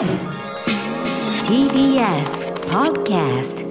[0.00, 0.08] TBS
[2.70, 3.66] Podcast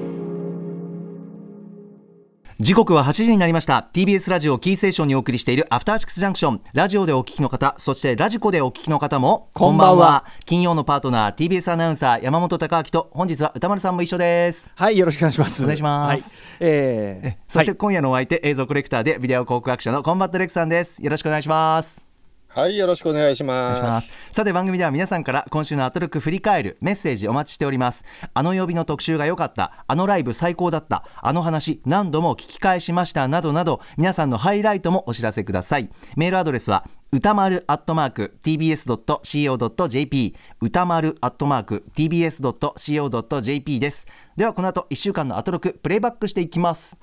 [2.59, 3.89] 時刻は8時になりました。
[3.93, 10.23] TBS ラジオキーステーションにお送りしているアフターシックスジャンクションラジオでお聞きの方そしてラジコでお聞きの方もこんばんは。
[10.45, 14.69] 金曜のパートナー TBS アナウンサー山本匡晃と本日は宇多丸さんも一緒です。
[14.75, 15.63] はい、よろしくお願いします。
[15.63, 16.35] お願いします。
[16.35, 21.03] はい、えーえそして今夜のお相手、映像コレクターでビデオ考古学者のコンバットレックさんです。
[21.03, 22.08] よろしくお願いします
[22.51, 23.79] はい、よろしくお願いしま。
[23.81, 24.13] ます。
[24.13, 28.03] すさて番組では皆さんから今週のアトロック振り返るメッセージお待ちしております。
[28.33, 29.83] あの曜日の特集が良かった。
[29.87, 31.05] あのライブ最高だった。
[31.21, 35.89] あの話何度も聞き返しましたなどなど皆さんのハイライトもお知らせください。
[36.15, 44.07] メールアドレスは歌丸アットマーク tbs.co.jp 歌丸アットマーク tbs.co.jp です。
[44.35, 46.97] ではこの後1週間のアトロックプレイバックしていきます。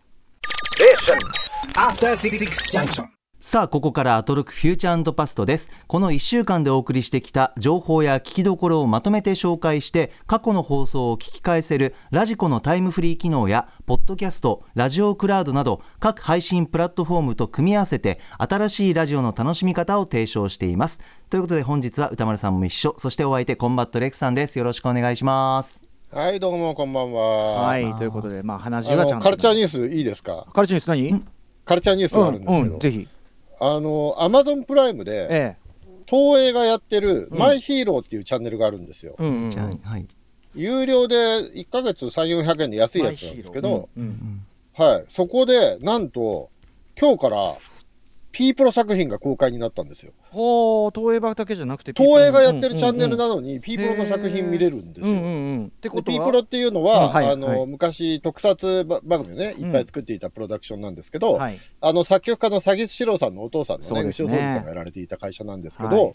[1.77, 2.39] After Six
[2.73, 3.16] Junction.
[3.47, 20.99] さあここからアトロクフューチャーパストですこの1週間でお送りしてきた情報や聞きどころをまとめて紹介して過去の放送を聞き返せるラジコのタイムフリー機能やポッドキャストラジオクラウドなど各配信プラットフォームと組み合わせて新しいラジオの楽しみ方を提唱しています
[21.31, 27.67] ということで本日は宇多丸さんも一緒そしてお相手コンバットレックさんですよろしくお願いしますはい、どうもこんばんは。
[27.69, 29.21] はい、ということで、まあ、話あはちゃんと。
[29.21, 30.49] のカルチャーニュースいいですか？
[30.53, 31.25] カルチャーニュース何？
[31.65, 33.09] カルチャーニュースがあるんですけど、うんうん、ぜひ。
[33.61, 35.57] あのアマゾンプライムでえ
[36.07, 39.17] 東映がやってるうんマイヒーローっていうチャンネルがあるんですよ。
[39.19, 39.23] え。
[39.23, 39.81] うんうんうん。
[39.83, 40.07] はい
[40.57, 46.49] 有料で1ヶ月3、400円で安いやつなんですけど、うんうんはい、そこでなんと
[46.99, 47.57] 今日から
[48.37, 50.13] ピープロ作品が公開になったんですよ。
[50.29, 55.15] ほう、東映版だけじゃなくて、東映がやってるチャンネルだなのに、ピープロの作品見れるんですよ。
[55.15, 55.67] うんうんうん。
[55.69, 56.19] ってことは？
[56.19, 57.67] でピープロっていうのは、うんはいあのはい。
[57.67, 61.59] 昔特撮ば番組をねいっぱい作っていたプロダクションなんですけど、はい。
[61.81, 64.27] あの作曲家の詐欺師郎さんのお父さんのねそうですね。
[64.29, 66.15] 牛尾壮司さんがやられていた会社なんですけはど、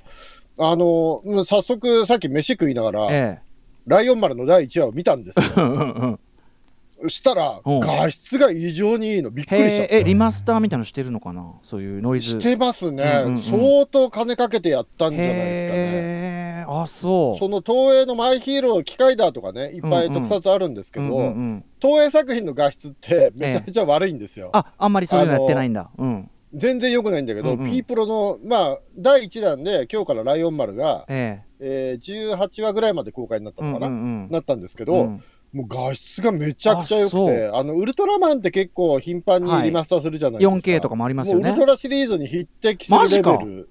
[0.60, 3.40] あのうん早速さっき飯食いながら、え
[3.88, 6.20] ライオン丸の第1話を見たんですよ
[7.08, 11.54] したらうん画質が異常にいいのびっくりしたへえ、えリマスターみたいなのしてるのかな？
[11.62, 12.32] そういうノイズ。
[12.32, 16.66] してますね、うんうんうん相当金かけてやったんじゃないですかね。
[16.68, 17.40] あ、そう。
[17.40, 24.52] その東映のマイヒーロー機械だとかねいっぱいうんうん特撮あるんですけど、うんうんうん東映作品の画質ってめちゃめちゃ悪いんですよ。
[24.54, 25.90] あ、あんまりそういうのやってないんだ。
[25.98, 26.30] うん。
[26.54, 33.68] 全然良くないんだけど、うんうん P プロの、まあ、第1弾で、今日からライオン丸が、ええー18話ぐらいまで公開になったえ。
[33.68, 35.24] のかな、うんうんうんなったんですけど、うん
[35.54, 40.56] もう画質がめちゃくちゃ良くあて、あのウルトラマンって結構頻繁にリマスターするじゃないですか。
[40.56, 41.50] 4K とかもありますよね。
[41.50, 41.66] ウルト。
[41.66, 43.38] ラシリーズに匹敵するレマジか。
[43.38, 43.70] ベル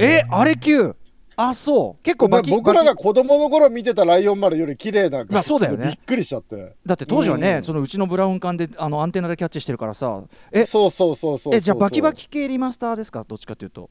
[0.00, 0.96] え、あれ級？
[1.36, 2.02] あ、そう。
[2.02, 6.74] 結構バキ僕らが子供の頃見てたライオン丸より綺麗なま画質でびっくりしちゃって。
[6.86, 7.64] だって当時はね、うん。
[7.64, 10.22] そのうちのブラウン管であのアンテナでキャッチしてるからさ、
[10.52, 11.54] え、そうそうそうそうそう。
[11.54, 13.24] えじゃあバキバキ系リマスターですか？
[13.26, 13.88] どっちかというと。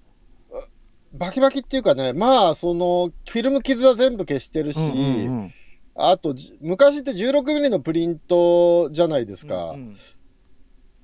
[1.14, 5.54] バキバキっていうかね、まあ、そのフィルム傷は全部消してるし、うんうんうん
[5.96, 9.72] あと、じ昔って16ミリのプリントじゃないですか。
[9.72, 9.96] うん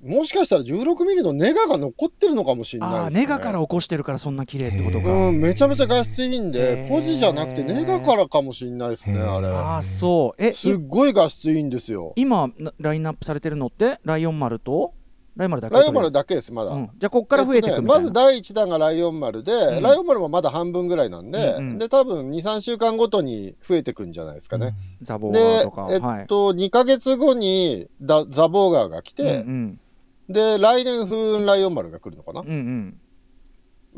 [0.01, 3.19] もしかしたら16ミリのネガが残ってるのかもしれないですね。
[3.21, 5.27] ネガから起こしてるからそんな綺麗ってことか。
[5.27, 9.49] うん、めちゃめちゃ画質いいんへで、ーポジじゃなくてネガからかもしれないですね、あれ。
[9.49, 10.41] ああ、そう。
[10.41, 12.13] え、すっいごい画質いいんですよ。
[12.15, 13.99] 今なラインナップされてるのって？
[14.05, 14.93] ライオン丸と？
[15.39, 16.71] ライオン丸だけライオン丸だ、だけです、まだ。
[16.71, 24.75] うん、じゃあこっから増えていくねまず第1弾がライオン丸で、うんライオン丸もまだ半分ぐらいなんで、うんうんで、多分2、3週間ごとに増えてくんじゃないですかね。
[25.01, 26.27] ザボーガーでとか。、えっはい。
[26.27, 29.79] と、2ヶ月後にダザ・ボーガーが来て、うん
[30.27, 32.47] で、来年風雲ライオン丸が来るのかな、うん。
[32.47, 32.97] うんうんうん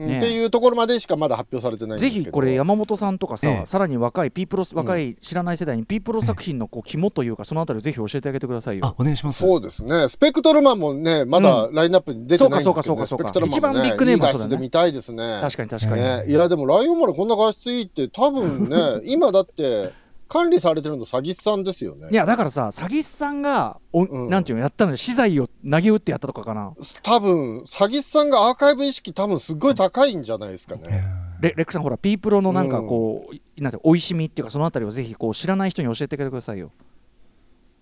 [0.07, 2.23] ねっていうところまでしかまだ発表されてないんですけど。
[2.23, 8.85] ぜひこれ山本さんとかさ、ええさらに若いピープロ若い知らない世代にピープロ作品のこう肝というかそのあたりをぜひ教えてあげてくださいよ。
[8.85, 10.09] あお願いしますそうですね。
[10.09, 15.39] スペクトルマンもね、まだラインナップに出てないんですけど、ねそうかそうかそうかそうかスペクトルマンも、ね、一番ビッグネームそうだね質で見たいですね。
[15.41, 16.01] 確かに確かに。
[16.01, 19.91] ね、いやでもライオン丸こんな画質いいって多分ね 今だって
[20.31, 22.07] 管理されてるの詐欺師さんですよね。
[22.09, 24.29] いやだからさ詐欺師さんがお、うん。
[24.29, 26.73] なんていうのやったの資材を投げ打ってやったとかかな。
[27.03, 31.03] 多分詐欺師さんがアーカイブ意識多分すっごい高いんじゃないですかね、
[31.41, 36.71] レレックさんほらピープロのなんかこう、いなんていうのおいしみっていうかそのあたりをぜひこう知らない人に教えてあげてくださいよ。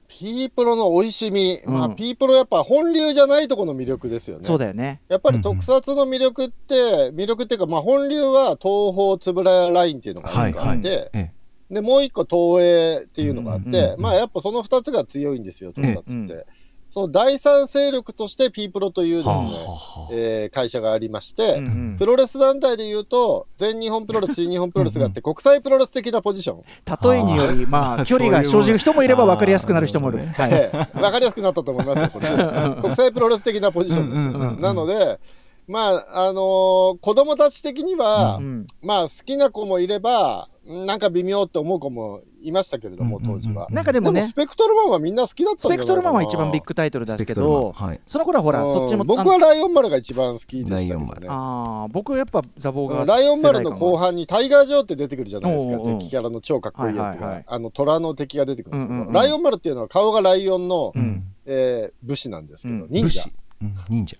[0.07, 4.43] ピープロの美味しみ、まあうんピープロやっぱ本流じゃないところの魅力ですよね。
[4.43, 5.01] そうだよね。
[5.07, 10.81] やっぱり特撮の魅力って、魅力っていうか、まあ、本流は東宝つぶらやラインっていうのがあって、はい
[11.13, 11.31] え
[11.69, 16.45] でもう一個東映っていうのがあって、うんうんうんまあやっぱその2つが強いんですよ特撮って、うんう
[16.89, 21.95] その第三勢力としてピープロというですね、はえー会社がありまして、うんうん。
[21.99, 26.63] プロレス団体でいうと全日本プロレス新日本プロレスがあって国際プロレス的なポジション、
[27.11, 30.27] 例えによりまあ距離が生じる人もいれば分かりやすくなる人もいる。
[30.35, 32.29] あはいええわかりやすくなったと思いますよこれ。
[32.81, 34.61] 国際プロレス的なポジションですよ、うんうんうんうん。
[34.61, 35.19] なので
[35.69, 38.67] まあ、あのー子供たち的には、うん。
[38.81, 43.67] まあ、好きな子もいれば、んなんか微妙って思う子もいましたけれども、当時は。
[43.69, 48.01] なんかでもねスペクトルマンはみんな好きだったんスペクトルマンは一番ビッグタイトルだけど、はい。
[48.07, 48.71] その頃はほら、うん。
[48.71, 51.27] そっちも僕はライオン丸が一番好きでしたけどね。
[51.29, 59.13] あー僕やっぱザボーがライオン丸の後半にタイガー・ジョーって出てくるじゃないですか、おうおう敵キャラの超かっこいいやつが、あの虎の敵が出てくるんですけど、うんうんうん。
[59.13, 61.23] ライオン丸っていうのは顔がライオンの、うん。
[61.45, 62.87] えー武士なんですけど、うん。
[62.89, 63.23] 忍者。
[63.89, 64.17] 忍者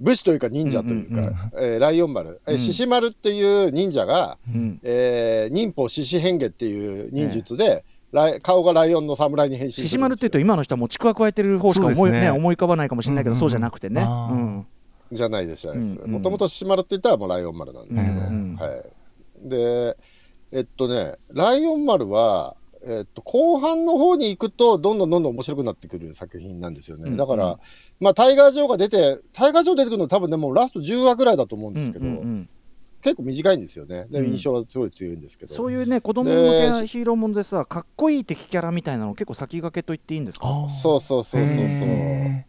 [0.00, 2.56] 武士というか忍者というか、うんうんえーライオン丸、えうん。
[2.56, 4.80] ー獅子丸っていう忍者が、うん。
[4.82, 12.20] えー忍法獅子変化っていう忍術で、ライ顔がライオンの侍に変身する獅子丸っていうと今の人はもうちくわ加えてる方しか思い,、ね。
[12.22, 14.66] ね思い浮かばないかもしれないけど、うんうんそうじゃなくてね、うん。
[15.12, 15.96] じゃないですじゃないです。
[15.96, 16.10] うんうん。
[16.12, 18.56] もともと獅子丸って言ったらもうライオン丸なんですけど、うん。
[18.56, 18.68] は
[19.46, 19.96] い、で
[20.52, 27.16] えっとねライオン丸はえっと、後半の方に行くとどんどんどんどん面白くなってくる作品なんですよね、うん。
[27.16, 27.58] だから、
[28.00, 32.48] まあ、タイガー・ジョーが出てタイガー・ジョー出てくるの多分ねもうラスト10話ぐらいだと思うんですけど、うんうんうん。
[33.02, 34.06] 結構短いんですよね。
[34.10, 34.32] でうん。
[34.32, 40.46] 印象はすごい強いんですけど、そういうね子供向けなヒーローものでさかっこいい敵キャラみたいなの結構先駆けと言っていいんですか？
[40.66, 41.56] そうそうそうそうそう。
[41.58, 42.46] へ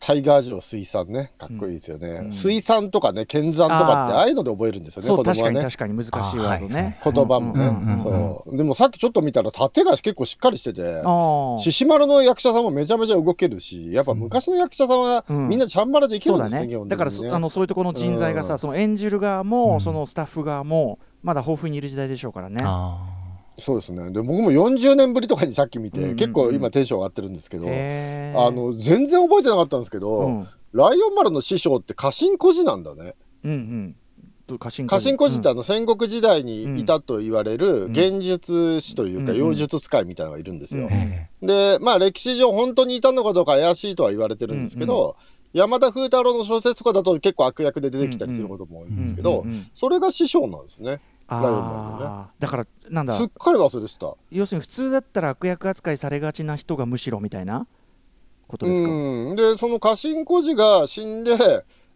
[0.00, 1.32] タイガー・ジョー水産ね。
[1.38, 2.32] かっこいいですよね、うん。
[2.32, 4.18] 水産とかね剣山とかってあー。
[4.18, 5.34] ああいうので覚えるんですよね子供はね。
[5.34, 7.00] 確かに確かに難しいワードね。
[7.02, 8.56] 言葉もね、うんうんうんそう。
[8.56, 15.48] でもさっきちょっと見たら盾が結構しっかりしててああ獅子丸の役者さんもめちゃめちゃ動けるしやっぱ昔の役者さんはうん。
[15.48, 16.84] みんなちゃんばらでいけそうだるんですね,、基本的にね。
[16.84, 19.80] ねだからそあのそういうところの人材がさ、うんその演じる側も、うん。
[19.80, 22.62] そのスタッフ側もまだ豊富にいる時代でしょうからね。
[22.62, 23.17] あ
[23.58, 24.12] そうですね。
[24.12, 26.16] で僕も40年ぶりとかにさっき見て、うんうんうん。
[26.16, 30.48] 結構今テンション上がってるんですけど、あの全然覚えてなかったんですけど、うん。
[30.72, 33.14] ライオン丸の師匠って家臣孤児なんだね。
[33.44, 33.96] うんうん。
[34.46, 35.52] と家臣家臣孤児ってうん。
[35.52, 37.92] あの戦国時代にいたと言われるうん。
[37.92, 40.88] 幻術師というかうん妖術使いみたいなのがいるんですよ。
[41.42, 45.16] でまあ歴史上本当にいたのかどうか怪しいとは言われてるんですけど、
[45.52, 49.44] 山田風太郎の小説とかだと結構悪役で出てきたりすることも多いんですけど、
[49.74, 51.00] それが師匠なんですね。
[51.28, 53.16] あライオン丸のーだからなんだ？
[53.16, 54.14] すっかり忘れてた。
[54.30, 57.66] 要するに普通だったら悪役扱いされがちな人がむしろみたいな？
[58.48, 58.88] ことですか？
[58.88, 59.36] うん。
[59.36, 61.36] でその家臣孤児が死んで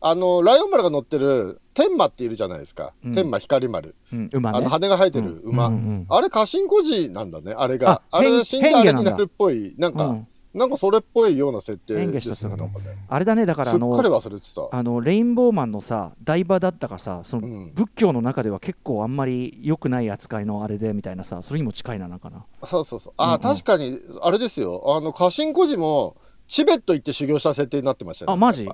[0.00, 3.14] あのライオン丸が乗ってる天馬っているじゃないですか、うん。
[3.14, 4.58] 天馬光丸、うん、馬ね。
[4.58, 8.02] あの羽が生えてる馬、うんうんあれ家臣孤児なんだねあれが。
[8.10, 9.74] ああれ変死んであれになるっぽい。
[9.78, 12.64] なんか、うんなんかそれっぽいような設定変化ですした姿
[13.08, 14.68] あれだねだからあすっかりの忘れてた。
[14.70, 22.44] あのレインボーマンのさ台場だったかさそのうん仏教の中では結構あんまり良くない扱いのあれでみたいなさそれにも近いななんかな。
[22.64, 23.12] そうそうそう。
[23.16, 24.96] あ、うんうん確かに、あれですよ。
[24.96, 26.16] あの、家臣孤児も、
[26.48, 28.34] チベット行って修行した設定になってましたよね。
[28.34, 28.68] あマジ？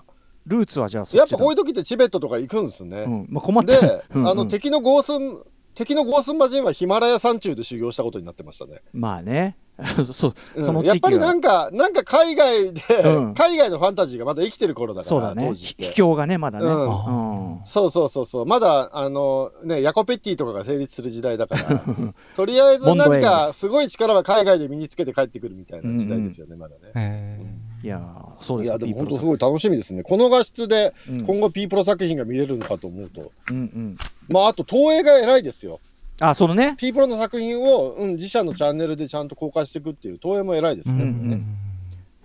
[0.46, 3.02] ルーツはじゃあやっぱこういう時ってチベットとか行くんですね。
[3.02, 5.42] うんまあ、困ってで、 うんうんあの、敵のゴースン、
[5.74, 8.82] 敵のゴースンマジンはヒマラヤ山中で修行したことになってましたね。
[8.92, 9.56] まあね
[10.12, 10.64] そううん。
[10.64, 10.92] その地域は。
[10.92, 13.34] やっぱりなんか、なんか海外で、うん。
[13.34, 15.54] 海外のファンタジーがまだ生きてる頃だから、そうだね。
[15.54, 17.52] 秘境がねまだね、うん。
[17.52, 17.60] うん。
[17.64, 18.46] そうそうそうそう。
[18.46, 21.84] まだ、あの、ね、ヤコペッティとかが成立する時代だから、
[22.36, 27.69] とりあえず何かですすごい力は海外で身につけて帰ってくるみたいな時代ですよね、まだね。
[27.82, 30.02] いやーそうですいや、でも本当すごい楽しみですね。
[30.02, 31.26] この画質でうん。
[31.26, 33.31] 今後 P プロ作品が見れるのかと思うと。
[33.50, 33.96] うんうん。
[34.28, 35.81] まあ、あと東映が偉いですよ。
[36.20, 36.75] あそのね。
[36.76, 40.94] P プロの作品を、うん、自社のチャンネルでちゃんと公開していくっていう東映も偉いですね。
[40.94, 41.09] ーうん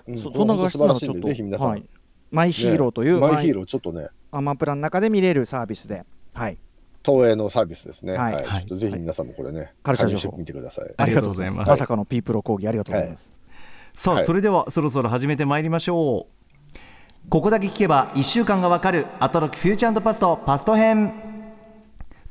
[0.08, 0.20] ううん。
[0.20, 1.86] そそんな画質ならしいんで、らちょっとぜひ皆さん、はい、
[2.32, 6.04] マイヒーローという、マイヒーローちょっとね、アマプラの中で見れるサービスで、
[6.34, 6.58] はい、
[7.06, 8.14] 東映のサービスですね。
[8.14, 8.34] ははい。
[8.34, 8.36] い。
[8.38, 8.62] はい。
[8.62, 10.38] ちょっとぜひ皆さんもこれね、カルチャー情報。
[10.38, 10.94] 加入してください。
[10.98, 11.70] ありがとうございます。
[11.70, 13.32] まさかの P プロ講義ありがとうございます。
[13.94, 17.30] さあ、はいそれではそろそろ始めてまいりましょう。
[17.30, 21.33] ここだけ聞けば1週間がわかるアトロックフューチャーパストパスト編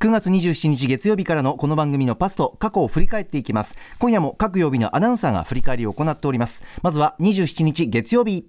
[0.03, 3.77] 9月27日月曜日からのこの番組のパスト過去を振り返っていきます。
[4.01, 6.65] 今夜も各曜日のアナウンサーが振り返りを行っております。
[6.83, 8.49] まずは27日月曜日。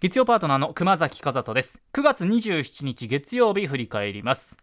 [0.00, 1.78] 月曜パートナーの熊崎和人です。
[1.92, 4.56] 9月27日月曜日振り返ります。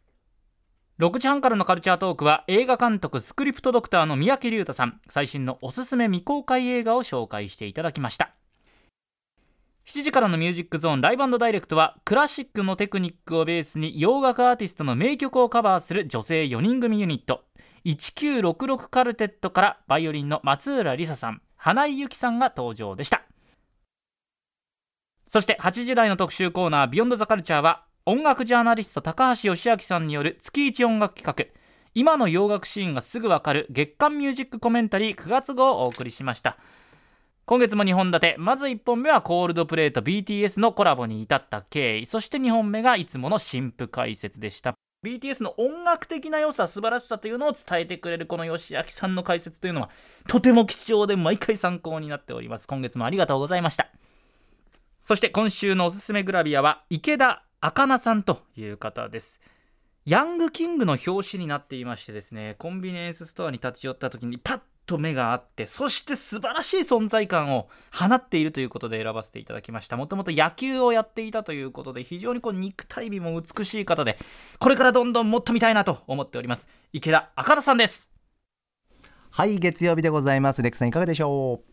[0.98, 5.02] 6時半からのカルチャートークは映画監督スクリプトドクターの三宅龍太さん。
[5.08, 8.34] 最新のおすすめ未公開映画を紹介していただきました。
[9.86, 17.44] 7時からのミュージックゾーンライブダイレクトはクラシックのテクニックをベースに洋楽アーティストの名曲をカバーする女性4人組ユニット。
[17.86, 23.24] 1966カルテットからバイオリンの松浦梨沙さん花井由紀さんが登場でした。
[25.28, 31.60] そして8時台の特集コーナー「ビヨンドザカルチャーは音楽ジャーナリスト高橋義明さんによる月一音楽企画。
[31.94, 36.58] 今の洋楽シーンがすぐわかる月間ミュージックコメンタリー9月号をお送りしました。
[37.46, 38.36] 今月も2本立て。
[38.40, 42.06] まず1本目はコールドプレイと BTS のコラボに至った経緯。
[42.06, 44.76] そして2本目がいつもの新婦解説でした。
[45.04, 49.90] BTS の音楽的な良さ素晴らしさというのを伝えてくれるこの義明さんの解説というのは
[50.30, 52.68] とても貴重で毎回参考になっております。
[52.68, 53.90] 今月もありがとうございました。
[55.02, 59.42] そして今週のおすすめグラビアは池田赤名さんという方です。
[60.06, 69.98] ヤングキングの表紙になっていましてですねコンビニエンスストアに立ち寄った時にパッと目があってそして素晴らしい存在感を放っているということで選ばせていただきました。
[69.98, 74.18] もともと野球をやっていたということで非常にこう肉体美も美しい方で
[74.60, 76.68] これからどんどんもっと見たいなと思っております。
[76.92, 78.12] 池田赤田さんです。
[79.32, 80.62] はい月曜日でございます。
[80.62, 81.73] レックさんいかがでしょう？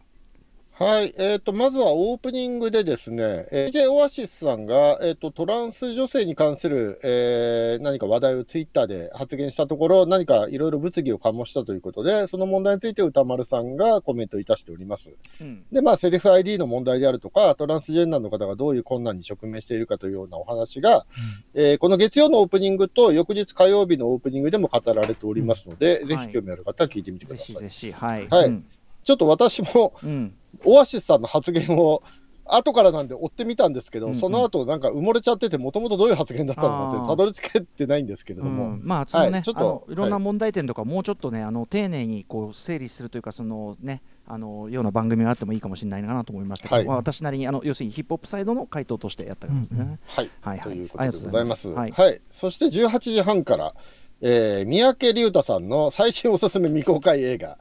[0.81, 15.19] はい、えー、とまずはオープニングでですね、えー DJ オアシスさんが、えー、とトランス女性に関する、えー何か話題をツイッターで発言したところ、何かいろいろ物議を醸したということで、その問題について歌丸さんがコメントいたしております。
[15.43, 15.65] うん。
[15.71, 21.05] で、まあ、セルフ ID の問題であるとか、トランスジェンダーの方がどういう困難に直面しているかというようなお話が、
[21.53, 26.07] えーこの月曜のオープニングと翌日火曜日のオープニングでも語られておりますので、ん。
[26.07, 27.55] ぜひ興味ある方は聞いてみてくぜださい。
[27.57, 27.93] ひぜひ。
[27.93, 28.27] はい。
[28.29, 28.47] はい。
[28.47, 28.65] うん。
[29.03, 30.35] ちょっと私もうん
[30.65, 32.03] オアシスさんの発言を
[32.51, 34.21] 後からなんで追ってみたんですけど、うんうん。
[34.21, 40.25] その後なんか埋もれちゃってて、もともとどういう発言だったのかって、たどり着けてないんですけれども、うんまあそのね、はいちょっといろんなはい。
[40.25, 46.87] 問題点とか、もうちょっとねあの丁寧にこう整理するというかそのねあのような番組があってもいいかもしれないなと思いましたけど、はい。
[46.87, 49.81] まあ、私なりにあの要するにヒップホップサイドの回答としてやったんですね。
[49.81, 50.61] うんはい、はいはい。
[50.61, 51.69] ということでございます。
[51.69, 53.75] はいがとうそして18時半から、
[54.23, 57.57] えー三宅龍太さんの最新おすすめ未公開映画、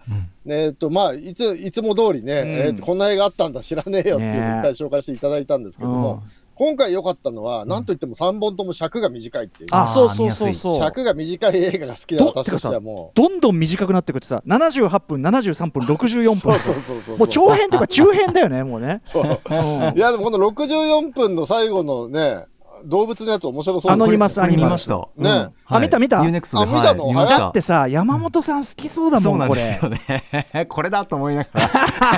[0.45, 2.47] えーとまあ、いついつも通りね、うん。
[2.49, 6.23] えーとこんな映画あったんだ、知らねえよっていうのをね一回紹介していただいたんですけども、
[6.55, 10.77] 今回良かったのは、なんといっても3本とも尺が短いっていう、あそうそうそうそう。
[10.77, 13.17] 尺が短い映画が好きなど私としてはもう。
[13.17, 16.35] どんどん短くなってくってさ78分73分64分。
[16.35, 17.17] そうそうそうそう。
[17.17, 19.01] もう長編というか中編だよねもうね。
[19.05, 19.23] そう。
[19.25, 19.97] うん。
[19.97, 22.47] いやでもこの64分の最後のね
[22.86, 23.91] 動物のやつ面白そう。
[23.91, 24.95] アノニマスこれアニマス見ました。
[24.95, 25.29] ね。
[25.29, 25.53] うん。
[25.65, 26.21] あ見た見た。
[26.21, 27.07] UNEXT であ見たの？
[27.07, 27.39] はい、見た。
[27.39, 29.39] だってさ山本さん好きそうだもそうん。
[29.39, 30.65] なんこれですよね。
[30.69, 30.89] これ。
[30.89, 31.69] だと思いながら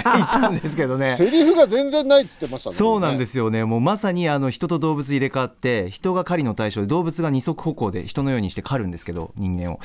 [0.15, 1.15] 言ったんですけどね。
[1.18, 2.75] セリフが全然ないっつってましたね。
[2.75, 9.80] そうなんですすよね、もうまさにあの人と動物入れ替わって、人が狩りの対象で、動物が二足歩行で人のようにして狩るんですけど、人間を。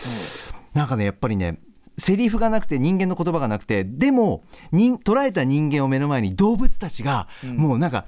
[0.74, 1.60] なんかね、やっぱりね、
[1.98, 8.04] セリフがなくて、人間の言葉がなくて、でも、人捉えた人間を目の前に、動物たちが、もうなんか、ん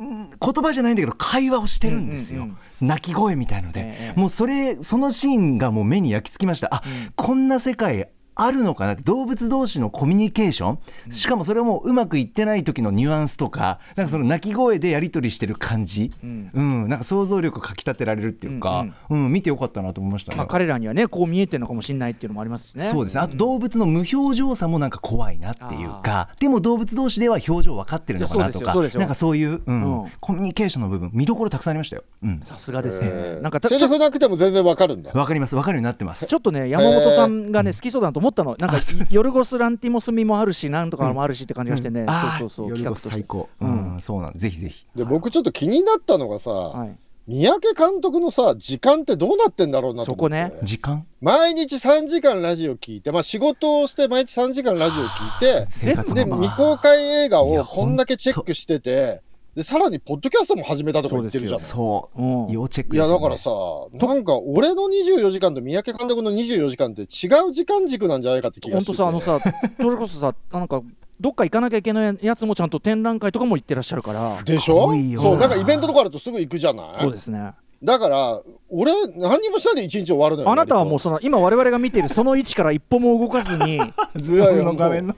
[0.00, 4.18] 言葉じゃないんだけど会話をしてるんですよ、うんうん鳴き声みたいので、ええ。
[4.18, 6.74] もうそれそのシーンがもう目に焼き付きました。
[6.74, 6.82] あ、
[7.14, 8.94] こんな世界あるのかな？
[8.94, 11.12] 動物同士のコミュニケーション？
[11.12, 16.50] しかもそれもうまくいってない時のニュアンスとかなんかその鳴き声でやり取りしてる感じ、うん。
[16.52, 16.88] うん。
[16.88, 20.38] なんか想像力かきたてられるっていうか、うん見てよかったなと思いましたね。
[20.38, 22.84] まあ、彼らにはねこう見えてるのかもしれないっていうのもありますしね。
[22.84, 23.20] そうですね。
[23.20, 30.02] あと動物の無表情さもなんか怖いなっていうかでも動物同士では表情分かってるのかなとかなんかそういう、うん。
[30.02, 30.10] うん。
[30.20, 32.04] コミュニケーションの部分見どころたくさんありましたよ。
[32.22, 33.08] うんさすがですね。
[33.10, 33.42] えー。
[33.42, 35.10] なんかセリフなくても全然わかるんだ。
[35.12, 36.26] わかりますわかるようになってます。
[36.26, 38.56] ちょっとね山本さんがね、好きそうだなと思ったの。
[38.58, 44.86] なんかヨルゴス・ランティモスミもあるしなんとかもあるしって感じがしてね、あそうそうそう企画最高、ううんんそうなんぜひぜひ。
[44.94, 46.96] で僕ちょっと気になったのがさ、はい、
[47.26, 50.38] 三宅監督のさ時間ってどうなってんだろうなと思って。
[50.44, 50.60] そこね。
[50.62, 51.06] 時間？
[51.20, 59.22] 毎日3時間ラジオ聞いて、まあ、仕事をして毎日3時間ラジオ聞いて生活での未公開映画をこんだけチェックしてて
[59.56, 61.60] でさらにポッドキャストも始めたとか言ってるじゃん。
[61.60, 62.24] そうう。
[62.46, 62.52] ん。
[62.52, 63.50] 要チェックね、やだからさ、
[63.92, 67.04] なんか俺の24時間と三宅監督の24時間って違
[67.48, 68.98] う時間軸なんじゃないかって気が本してて。
[68.98, 69.38] 当さあのさ
[69.76, 70.82] それこそさなんか
[71.20, 74.42] どっか行かなきゃいけないやつもちゃんと展覧会とかも行ってらっしゃるから。
[74.44, 74.86] でしょ？
[74.86, 77.02] ごいよそうなんかイベントとかあるとすぐ行くじゃない？
[77.02, 77.52] そうですね
[77.82, 80.90] だから俺何にもしないで一日終わるのよあなたはも。
[80.90, 83.80] う割その今我々が見ているその位置から一歩も動かずに
[84.16, 85.16] ズームの画面の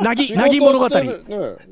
[0.00, 0.14] な。
[0.14, 1.12] ぎ となぎ物語ね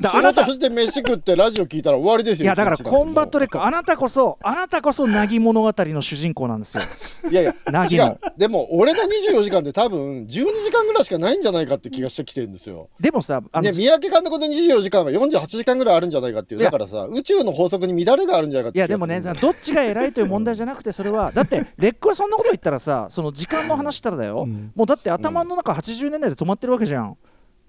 [0.00, 6.82] だあなた仕事して飯食ってラジオ聞いたら終わりですよいやだからコンバットレックあなたこそあなたこそなぎ物語の主人公なんですよ。
[7.30, 8.16] いやいやなぎの。
[8.38, 12.88] でも俺の24時間って多分12時間ぐらいしかないんじゃないかって気がしてきてるんですよ。
[13.00, 16.62] でもさあのね、三宅監督の24時間は48時間ぐらいあるんじゃないかっていう。
[16.62, 24.72] だからさ宇宙の法則に乱れがあるんじゃないかっていやでもねどっちが偉いという問題じゃなくてそれはだってレックはそんなこと言ったらさその時間の話したらだよ、うん。
[24.74, 27.16] もうだって頭の中80年代で止まってるわけじゃん、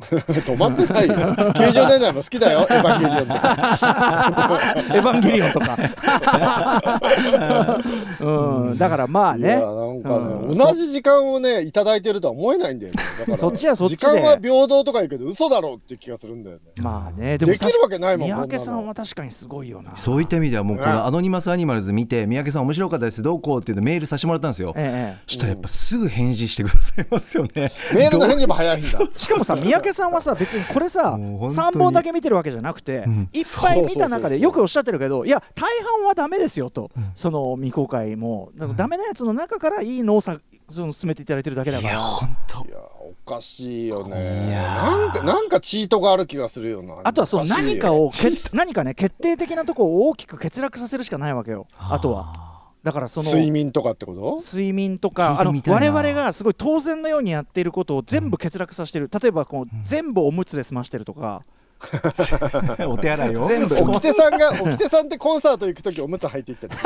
[0.11, 1.15] 止まってないよ。
[1.15, 4.75] 90年代も好きだよエヴァンゲリオンとか。
[4.93, 5.77] エヴァンゲリオンとか、
[8.19, 9.55] うん、だからまあね。
[9.55, 10.09] なんか
[10.53, 13.03] 同じ時間をねいただいてるとは思えないんだよね。
[13.19, 13.97] だからそっちはそっちで。
[13.97, 16.61] 時間は平等とか言うけど嘘だろうっていう気がするんだよね。
[16.81, 17.37] まあね。
[17.37, 19.95] でもできるわけないもん三宅さんは確かにすごいよな。
[19.95, 24.73] そういった意味ではもうこのアノニマスアニマルズ見て三宅さん面白かったですどうこうっていうのメールさせてもらったんですよ。
[24.75, 27.49] ええそしたらやっぱすぐ返事してくださいますよね。
[27.93, 28.89] メールの返事も早いんだ。
[29.13, 31.77] しかもさ三宅さんはさ別にこれさもう本当に。
[31.77, 33.29] 3本だけ見てるわけじゃなくて、うん。
[33.33, 38.51] いっぱい見た中でよくおっしゃってるけどいや大半はダメですよと、その未公開も。
[38.55, 42.01] だからダメなやつの中からいいのをさその進めていただいてるだけだいやから。
[42.01, 42.65] 本当。
[42.65, 44.51] いやおかしいよいね。
[44.51, 46.95] やなんか、なんかチートがある気がするよな。
[47.03, 51.67] あとはそう何かをけ何かね決定的なところを大きく欠落させるしかないわけよ。
[51.77, 52.50] あとは
[52.83, 54.43] だからその睡眠とかってこと？
[54.43, 59.09] 睡眠とかあの我々がすごい当然のようにやっていることを全部欠落させてる。
[59.21, 61.43] 例えばこう全部おむつで済ましてるとか
[62.87, 63.47] お手洗いを？
[63.47, 63.99] 全部。
[64.01, 66.75] てさんが、おきてさんってコンサート行くときおむつ履いていってる。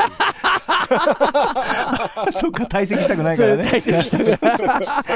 [2.32, 3.64] そっか退席したくないからね。
[3.72, 4.18] 退席した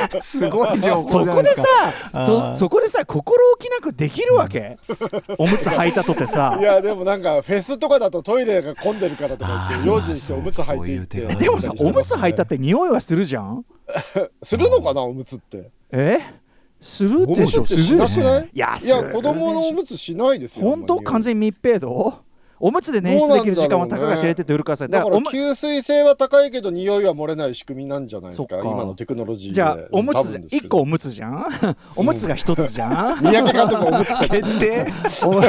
[0.08, 1.62] くすごい情報そこですじゃないでか。
[1.62, 4.78] さそそこでさ心置きなくできるわけ。
[5.38, 6.56] おむつ履いたとてさ。
[6.58, 11.34] いや、でもなんか、フェスとかだとトイレが混んでるからとか言って、用心しておむつ履いていって。
[11.36, 13.64] でもさおむつ履いたって匂いはするじゃん。
[14.42, 15.70] するのかな、おむつって。
[15.92, 16.18] え？
[16.80, 18.50] するおでしょむつってしなくない？
[18.52, 19.12] いやいや、する。
[19.12, 20.68] 子供のおむつしないですよ。
[20.68, 21.00] 本当？
[21.00, 22.18] 完全に密閉度？
[22.62, 24.84] おむつで捻出できる時間はたかが知れててうるかさ。
[24.84, 28.58] いだからだからおむ吸水性は高いけど匂いは漏れない仕組みなんじゃないですか？
[28.58, 29.54] 今のテクノロジーで。
[29.54, 30.66] じゃあおむつ多分ですけど。
[30.66, 31.46] 1個おむつじゃん？
[31.96, 33.16] おむつが1つじゃん？
[33.24, 34.86] 三宅監督おむつ先決定。
[35.24, 35.40] お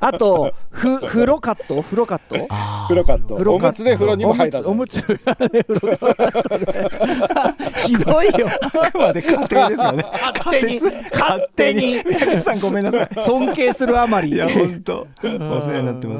[0.00, 1.80] あとふ風呂カット？
[1.82, 2.48] 風呂カット？
[2.88, 3.34] 風呂カット。
[3.34, 3.68] 風呂カット。
[3.68, 4.70] おむつで風呂にも入らない。
[4.70, 8.48] おむつおむつで風呂カットでひどいよ。
[8.82, 10.04] あくまで家庭ですよね。
[10.38, 10.80] 勝手に。
[11.12, 12.02] 勝手に。
[12.04, 13.08] 三宅さんごめんなさい。
[13.20, 14.30] 尊敬するあまり。
[14.30, 15.06] いや本当。
[15.22, 15.26] お
[15.60, 16.18] 世話になってま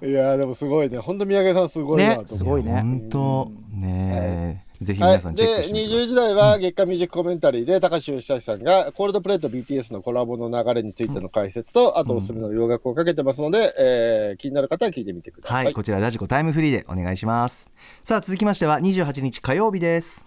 [0.00, 0.98] すいやでもすごいね。
[0.98, 2.38] 本当三宅さんすごいなねと思う。
[2.38, 2.72] すごいね。
[2.72, 4.64] 本当ね。
[4.80, 5.10] えぜひはい。
[5.12, 6.04] 皆さんチェックでしてみてください。
[6.04, 15.54] 20時代は月間ミュージックコメンタリーで高橋義久さんがコールドプレイと BTS のコラボの流れについての解説と、あとおすすめの洋楽をかけてますので、えー気になる方は聞いてみてくださ。
[15.54, 15.70] はい。
[15.70, 17.70] い、こちらラジコタイムフリーでお願いします。
[18.02, 20.26] さあ続きましては28日火曜日です。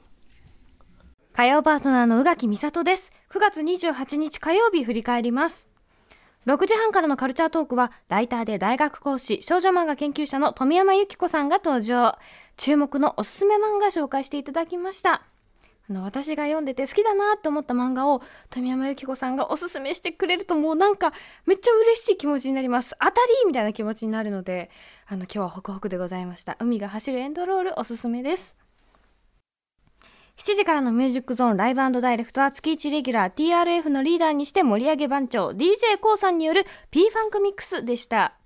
[1.34, 3.12] 火曜パートナーの宇垣美里です。
[3.30, 5.75] 9月28日火曜日振り返ります。
[6.46, 12.20] 6時半からのカルチャートークは、ライターで大学講師、少女漫画研究者の富山由紀子さんが登場。
[12.56, 15.24] 注目のおすすめ漫画紹介していただきました。
[15.90, 21.14] あの私が読んでて好きだなと思った漫画を富山由紀子さんがおすすめしてくれるともうなんか
[21.46, 22.96] めっちゃ嬉しい気持ちになります。
[23.00, 24.70] 当たりみたいな気持ちになるので、
[25.08, 26.58] あの今日はホクホクでございました。
[26.60, 28.56] 海が走るエンドロールおすすめです。
[30.38, 38.38] 7時からのミュージックゾーンライブダイレクトは月1レギュラー TRF のリーダーにして盛り上げ番長 d j k o さんによる P ファンクミックスでした。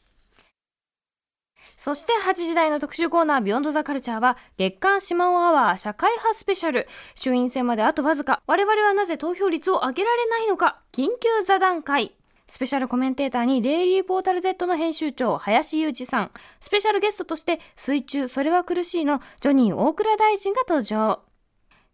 [1.77, 6.87] そして8時台の特集コーナービヨンドザカルチャーは月刊シマオアワー社会派スペシャル。
[7.15, 8.41] 衆院選まであとわずか。
[8.47, 12.15] 我々はなぜ投票率を上げられないのか緊急座談会。
[12.49, 16.31] スペシャルコメンテーターにデイリーポータル Z の編集長林裕二さん。
[16.59, 21.28] スペシャルゲストとして水中それは苦しいのジョニー大倉大臣が登場。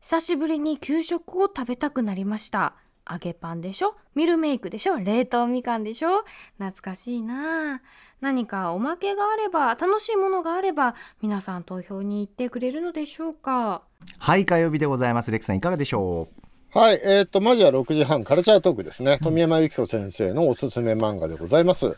[0.07, 2.75] 久しぶりに給食を食べたくなりました。
[3.11, 3.95] 揚げパンでしょ？
[4.13, 4.99] ミルメイクでしょ？
[4.99, 6.21] 冷凍みかんでしょ？
[6.59, 7.77] 懐かしいな。
[7.77, 7.81] あ
[8.21, 13.81] 何かおまけがあれば、楽しいものがあれば、皆さん投票に行ってくれるのでしょうか？
[14.19, 15.31] はい火曜日でございます。
[15.31, 16.27] レックさんいかがでしょ
[16.75, 16.77] う？
[16.77, 19.17] はい、えっ、と、まずは6時半、カルチャートークですね。
[19.23, 21.97] 富山由紀子先生のおすすめ漫画でございます。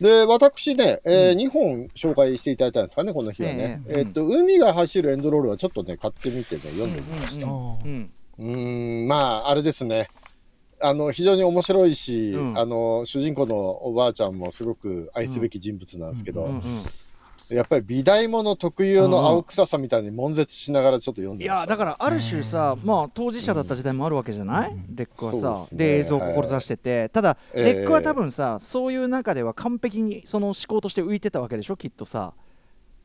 [0.00, 3.82] で、私ね、え2本紹介していただいたんですかね、この日はね。
[3.86, 7.46] ええっ、と、海が走るエンドロールはちょっとね、買ってみてね、読んでみました。
[7.46, 7.50] う
[8.38, 8.42] う
[9.04, 10.08] んまあ、あれですね。
[10.80, 16.48] あの、非常に面白いし、うんあの、主人公のおばあちゃんもすごく愛すべき人物なんですけど、
[17.54, 25.78] やっぱり美大物特有の青臭さみたいに悶絶しながらちょっと読んいでました、やだからある種さ、まあ当事者だった時代もあるわけじゃない、レックはさですね。
[25.78, 27.74] で映像を志してて、ただええ。
[27.74, 31.76] レックは多分さ、そういう中では完璧にその思考として浮いてたわけでしょ？
[31.76, 32.32] きっとさ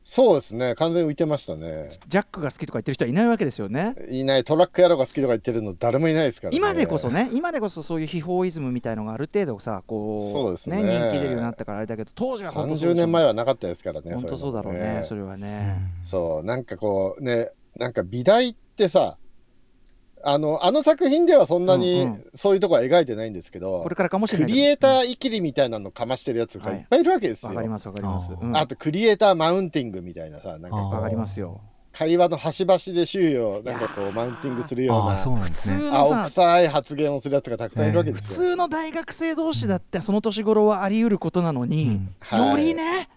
[0.08, 1.88] そうですね、完全に浮いてましたね。
[2.06, 3.96] ジャックが好きとか言ってる人はいないわけですよね。
[4.08, 6.56] いない、トラック野郎が好きとか言ってるの誰もいないですからね。
[6.56, 7.28] 今でこそね。
[7.32, 10.78] 今でこそそういう秘宝イズムみたいのがある程度さこうそうですね。
[10.78, 14.14] 人気出るようになったからあれだけど当時は本当そう30でしょ年前はなかったですからね。
[14.14, 19.16] 本当そうだろうねそれれはね、そう、なんかこうね、なんか美大ってさ、
[20.28, 22.24] あの、あの作品ではそんなうんにうん。
[22.34, 27.50] そういうとこは描いてないんですけど、これからかもしれないクリエイターイキリみたいなのかましてるやつがいっぱいいるわけですよ。
[27.50, 31.60] わかりますわかります、あとクリエイターマウンティングみたいなさ、なんかわかりますよ。
[31.92, 35.88] 会話の端々で周囲をなんかこうマウンティングするようなそうなんですね。
[35.90, 38.36] 青さ臭い発言をするやつがたくさんいるわけで普すよ。
[38.50, 42.14] 通の大学生同士だってその年頃はあり得ることなのに、うん。
[42.20, 42.50] はい。
[42.50, 43.08] よりね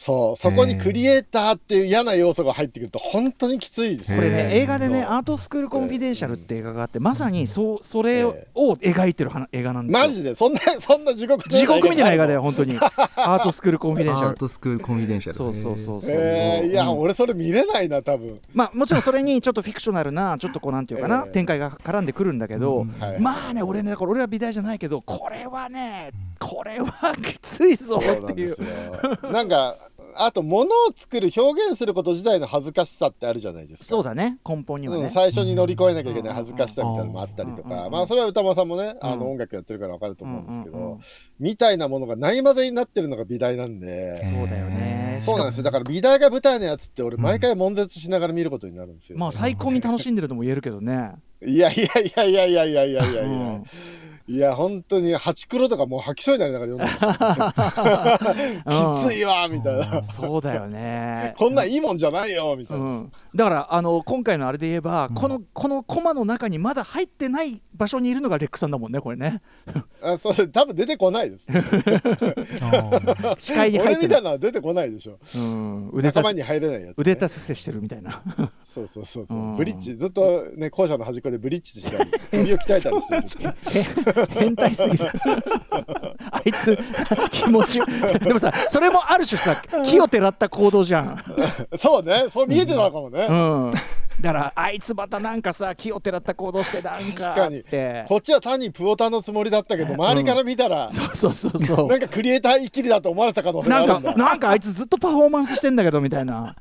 [0.00, 4.18] そう、そこにクリエイターっていう嫌な要素が入ってくると本当にきついですよ。
[4.18, 8.34] これね映画でね「そうアートスクール・コンフィデンシャル」って映画があってまさにそうそれを
[8.80, 10.00] え描いてる話映画なんですよ。
[10.00, 10.34] マジで？
[10.34, 12.42] そんな そんな地獄の地獄みたいな映画だよよ。
[12.42, 12.76] 本当に。
[13.16, 14.28] アートスクール・コンフィデンシャル。
[14.28, 15.38] アートスクールコンフィデンシャル。
[15.38, 16.10] そうそうそうそう。
[16.14, 16.98] えー、いや、うん。
[17.00, 18.40] 俺それ見れないな多分。
[18.54, 21.32] まあもちろんそれにちょっとフィクショナルなちょっとこうなんていうかな、ええ。
[21.32, 22.94] 展開が絡んでくるんだけど、うん。
[22.98, 23.20] はい。
[23.20, 28.56] まあね俺ねだから俺は美大じゃないけどこれはねこれはきついぞっていう。
[29.32, 29.76] なんか
[30.20, 33.88] あと物を作る表現すること自体の恥ずかしさってあるじゃないですか。
[33.88, 34.38] そうだね。
[34.46, 37.88] 根本にはね、うん、最初に乗り越えなきゃいけない恥ずかしさみたいなのもあったりとか。
[37.90, 39.20] まあそれは歌間さんもねあうん。
[39.20, 40.98] の音楽やってるから分かると思うんですけど
[41.38, 44.16] みたいなものがないまぜになってるのが美大なんで。
[44.22, 45.18] そうだよね。
[45.20, 45.64] そうなんですよ。
[45.64, 49.18] だから美大が舞台のやつって俺毎回悶絶しながら見ることになるんですよ。
[49.18, 51.12] まあ最高に楽しんでるとも言えるけどね、
[51.44, 53.22] いやいやいやいやいやいやいやいやいや。
[53.22, 53.64] うん
[54.28, 59.08] いや本当にハチクロとかもう吐きそうになりながら読んでますよ。
[59.08, 60.02] きついわみたいな。
[60.02, 61.34] そうだよね。
[61.40, 62.84] こんなんいいもんじゃないよみたいな。
[62.84, 69.40] うん、だからあの今回のあれで言えば、このこのコマの中にまだ入ってない場所にいるのがレックさんだもんねこれね。
[70.02, 71.50] あそれ多分出てこないです。
[73.38, 75.18] 視界に入俺みたってないいなのは出てこないでしょ。
[75.36, 76.88] うん、腕立仲間に入れないやつ。
[76.88, 78.22] ね、腕立て伏せしてるみたいな。
[78.62, 79.56] そうそうそうそう、うん。
[79.56, 85.06] ブリッジずっとね校舎の端っこでブリッジしたり首を鍛えたりしてるんですけど変態すぎる。
[86.30, 86.78] あいつ
[87.30, 91.24] 気持ちでもさそれもある種さ木をてらった行動じゃん、
[91.76, 92.26] そうね。
[92.28, 93.70] そう見えてたのかもね、うん、
[94.20, 97.60] だからあいつまたなんかさ木をてらった行動してなんか確かに。
[97.60, 101.88] ってこっちは単にプオタのつもりだったけど周りから見たら、そうそうそうそう。
[101.88, 106.56] なんかクリエイターイキリだと思われた可能性がなんあるんだかなんかあいつずっとパフォーマンスしてんだけどみたいな。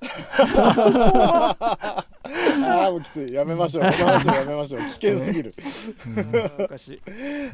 [2.60, 3.34] ああもうきつい。
[3.34, 3.86] やめましょう。
[3.86, 4.82] この話はやめましょう。
[4.82, 5.54] 危険すぎる。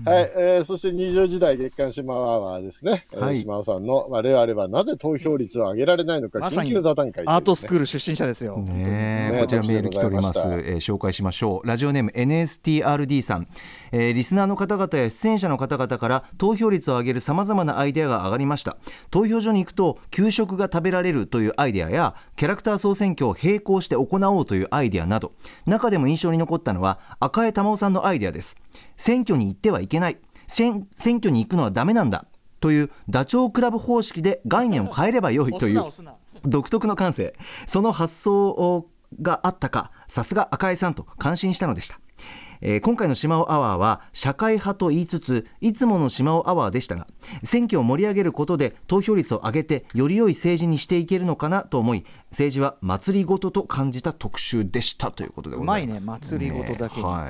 [0.04, 3.86] はい、えーそして20時代月刊島アワーですね、はいえー島尾さん。
[3.86, 11.68] の、まあ、例あればなぜ投票率を上げられないのか緊急座談会ね、アートスクール出身者ですよ、ねえねこちらメール来ております、えー紹介しましょう。
[11.68, 13.48] ラジオネーム NSTRD さん、
[13.92, 18.78] えーリスナーの方々や出演者の方々から投票率を上げるさまざまなアイデアが上がりました。
[19.12, 25.34] 投票所に行くと給食が食べられるというアイデアやキャラクター総選挙を並行して行おうというアイデアなど
[25.66, 28.58] 中でも印象に残ったのは赤江珠緒さんのアイデアです。
[28.98, 30.18] 選挙に行ってはいけない。
[30.48, 32.26] 選選挙に行くのはダメなんだ。
[32.60, 35.84] というダチョウ倶楽部方式で概念を変えればよいという
[36.44, 37.36] 独特の感性。
[37.68, 38.88] その発想
[39.22, 42.00] があったかさすが赤井さんと感心したのでした、
[42.62, 47.08] えー今回の島尾アワーは社会派と言いつついつもの島尾アワーでしたが
[47.44, 57.30] 選挙を盛り上げることで投票率を上げてより良い政治にしていけるのかなと思い政治は祭りごとと感じた特集でしたということでうまいねございます祭りごとだけに、は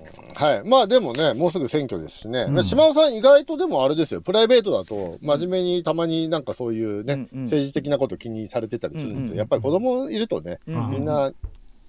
[0.00, 0.03] い
[0.34, 2.64] はい、まあでもね、もうすぐ選挙ですしね、うん。
[2.64, 7.42] 島尾さん、意外とでもあれですよ、プライベートだと、真面目にたまになんかそういうね、うんうん。
[7.44, 9.38] 政治的なこと気にされてたりするんですよ、うんうん。
[9.38, 11.32] やっぱり子供いるとね、うんみんな、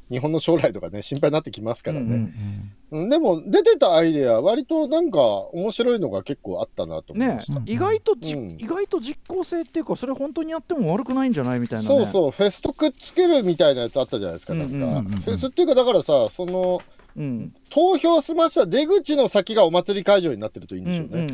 [0.10, 2.15] 日本の将来とかね、心配になってきますからうんね、
[2.91, 2.99] うん。
[2.99, 7.60] うんでも、出てたアイデア、割となんか面白いのが結構あったなと思いねました。
[7.65, 8.58] 意外とじ、うん。
[8.60, 14.75] 意外と実効性っていうかそれ本当にやっても悪くないんじゃないみたいな、ね、そうそう、フェスとくっつけるみたいなやつあったじゃないですか、なんか。
[14.75, 15.03] うんうんうんうん。
[15.21, 16.81] フェスっていうか、だからさ、その、
[17.17, 17.54] うん。
[17.69, 21.28] 投票済ました出口の先がお祭り会場になってるといいんでしょうね。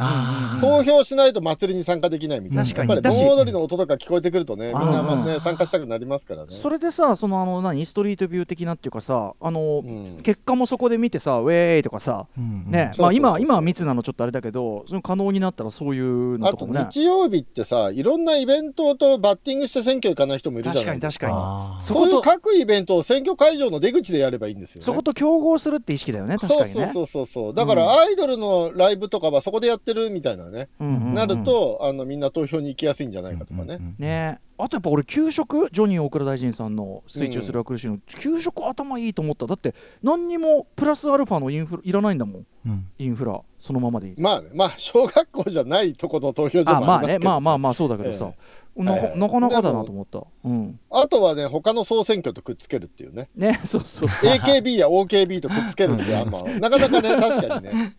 [0.60, 2.63] 投票しないと祭りに参加できないみたいな。
[2.63, 6.50] り盆踊りの音とか聞こえてくるとね、みんなまあね、参加したくなりますからね。
[6.52, 7.86] それでさそのあの何？
[7.86, 10.22] ストリートビュー的なっていうかさあの、うん。
[10.24, 12.72] 結果もそこで見てさウェーイとかさうんうん。
[12.72, 21.28] ね、まあ今今は密なのちょっとあれだけどその可能になったらそういうのあととかもね日曜日ってさ、いろんなイベントとバッティングして選挙行かない人もいるじゃ確ないですか。
[21.28, 21.84] かに確かに。
[21.84, 24.86] そそういう各イベントを選挙会場の出口でやればいいんですよね。
[24.86, 26.92] そこと競合するって意識だよね確かにね。
[26.94, 27.54] そうそうそうそう。
[27.54, 33.76] だからアイドルのライブとかはそこでやってるみたいなね、うんうんうんなるとあのみんな投票に行きやすいんじゃないかとかね。
[33.76, 34.40] うんうんね。
[34.58, 35.70] あとやっぱ俺給食？
[35.72, 39.48] ジョニー大倉大臣さんの水中する苦しいの、給食頭いいと思った。
[39.48, 42.46] だって何にもプラスアルファのインフラいらないんだもん。
[42.68, 42.88] うん。
[43.00, 44.10] インフラそのままで。
[44.10, 48.34] いいまあね、まあ小学校じゃないとこの投票所あまあねもありますけど、まあまあまあそうだけどさ、なは
[48.78, 49.20] いはい。
[49.20, 50.24] なかなかだなと思った。
[50.46, 50.80] うん。
[50.90, 53.28] あとはね、他の総選挙とくっつけるっていうね。
[53.36, 54.32] ね そうそうそう。
[54.32, 57.96] AKB や OKB とくっつけるってあんまなかなかね 確かにね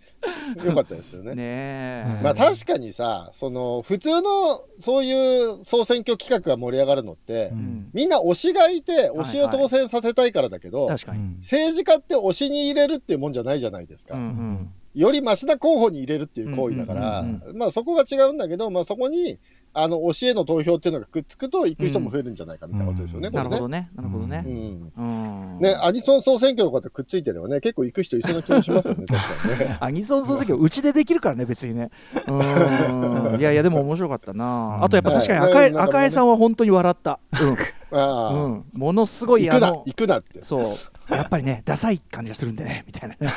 [0.64, 1.34] 良かったですよね。
[1.34, 7.90] ねえ、まあ確かにさその普通のそういう総選挙企画が盛り上がるのって、うん。
[7.92, 14.72] みんな推しがいて推しを当選させたいからだけど、確かに、政治家って推しに入れるっていうもんじゃないじゃないですか、うんうん。
[14.94, 19.38] よりマシな候補に入れるっていう行為だから、まあそこが違うんだけど、まあ、そこに
[19.74, 23.56] あの推しへの投票っていうのがくっつくと行く人も増えるんじゃないかみたいなことですよね、なるほ。
[23.56, 23.90] どね。
[23.94, 24.42] なるほどね。
[24.42, 29.76] ね、アニソン総選挙とかとくっついてればね、結構行く人いそうな気もしますよね、 確かにね。
[29.80, 31.90] アニソン総選挙うちでできるからね別にね。
[32.28, 33.40] うん。
[33.40, 34.82] いやいやでも面白かったな。
[34.82, 35.78] あとやっぱ確かに赤ね。
[35.78, 37.56] 赤江さんは本当に笑った、うん、
[37.92, 40.42] うん、ものすごい行くなあの行くなって。
[40.44, 41.14] そう。
[41.14, 43.16] やっぱりねダサい感じがするんでねみたいな。
[43.16, 43.32] ね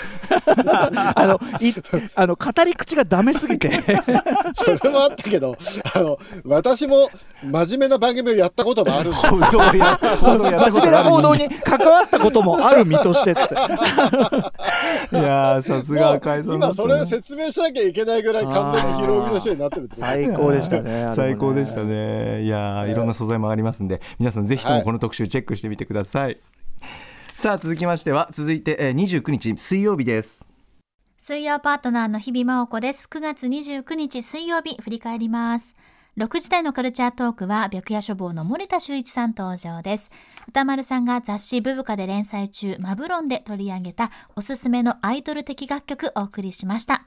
[1.16, 1.74] あのい
[2.16, 3.70] あの語り口がダメすぎて。
[4.54, 5.58] それもあったけど
[5.94, 7.10] あの私も
[7.44, 9.18] 真面目な番組をやったこともあるんで。
[9.18, 13.32] 報道や 報道やった真面目な報道に関わったこともある身として。
[13.32, 22.44] っていやーさすが赤井さんだ今それ説明しなきゃいけないぐらい完全に広帯の人になってるって最高でしたね最高でしたね。
[22.44, 26.40] いやいろんな素材もありますんで皆さんぜひともこの特集チェックしてみてください、
[27.34, 30.48] さあ続きましては続いてえー29日水曜日です
[31.28, 33.08] 水曜パートナーの日々真央子です。
[33.12, 35.76] 9月29日水曜日振り返ります。
[36.18, 40.12] 6時台のカルチャートークは白夜処方の森田修一さん登場です。
[40.48, 47.06] 歌丸さんが雑誌ブブカで連載中、マブロンで取り上げたおすすめのアイドル的楽曲お送りしました。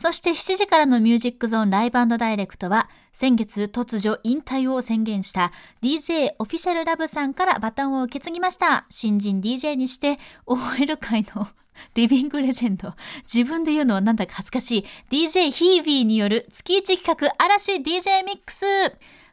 [0.00, 8.86] そして7時からのミュージックゾーンライブダイレクトは先月突如引退を宣言した DJ オフィシャルラブさんからバトンを受け継ぎました。
[8.88, 11.48] 新人 DJ にして OL 界の
[11.94, 12.94] リビングレジェンド。
[13.30, 14.84] 自分で言うのはなんだか恥ずかしい。
[15.10, 18.64] DJ ヒービーによる月1企画嵐 DJ ミックス。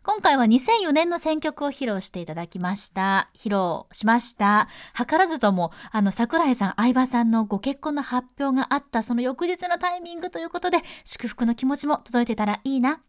[0.07, 3.29] 今回は2004年の選曲を披露していただきました。
[3.35, 4.69] 披露しました。
[4.95, 13.01] 図らずとも、あの、桜井さん、相葉さんのご結婚の発表があったその翌日のタイミングということで、祝福の気持ちも届いてたらいいな。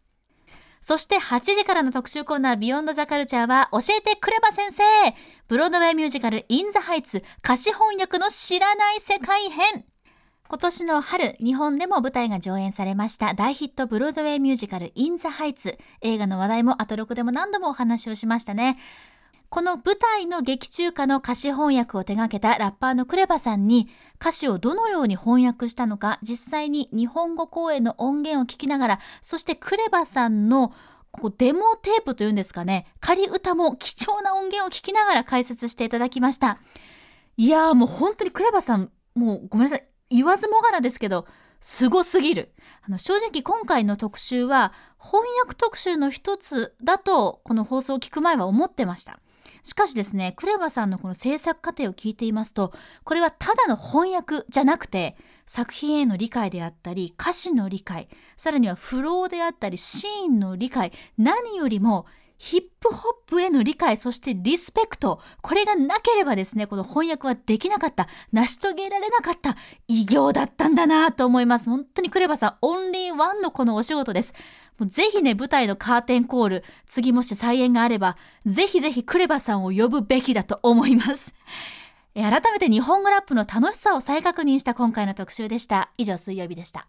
[0.81, 4.83] そして8時からの特集コーナービヨンドザカルチャーは教えてくれば先生
[5.49, 9.83] ブロードウェイミュージカルインザハイツ歌詞翻訳の知らない世界編
[10.51, 13.35] 今年の春、日本でも舞台が上演されました。
[13.35, 18.79] 大ヒットブロードウェイミュージカルインザハイツ映画の話題もアトロクでも何度もお話をしましたね。
[19.49, 30.69] この舞台の劇中歌の歌詞翻訳を手掛けたラッパーのクレバさんに歌詞をどのように翻訳したのか実際に日本語公演の音源を聞きながらそしてクレバさんの
[31.11, 36.57] ここデモテープというんですかね仮歌も貴重な音源を聞きながら解説していただきました。
[37.37, 39.89] いやーもう本当にクレバさんもうごめんなさい。
[40.09, 41.27] 言わずもがなですけど
[41.59, 42.51] すごすぎる。
[42.87, 49.19] あの正直今回の特集は翻訳特集の一つだとこの放送を聞く前は思ってました。
[49.63, 62.05] しかしですね、クレバさんのこの制作過程を聞いていますと、これはただの翻訳じゃなくて、作品への理解であったり、歌詞の理解、さらにはフローであったり、シーンの理解、何よりも
[62.39, 69.57] ヒップホップへの理解、そしてリスペクト、これがなければですね、この翻訳はできなかった、成し遂げられなかった
[69.89, 71.69] 偉業だったんだなと思います。
[71.69, 74.33] 本当にクレバさん、オンリーワンのこのお仕事です。
[74.77, 81.35] もうぜひね、舞台のカーテンコール、次もし再演があれば、ぜひぜひクレバさんを呼ぶべきだと思います。
[82.15, 85.91] 改めて日本語ラップの楽しさを再確認した今回の特集でした。
[85.97, 86.87] 以上、水曜日でした。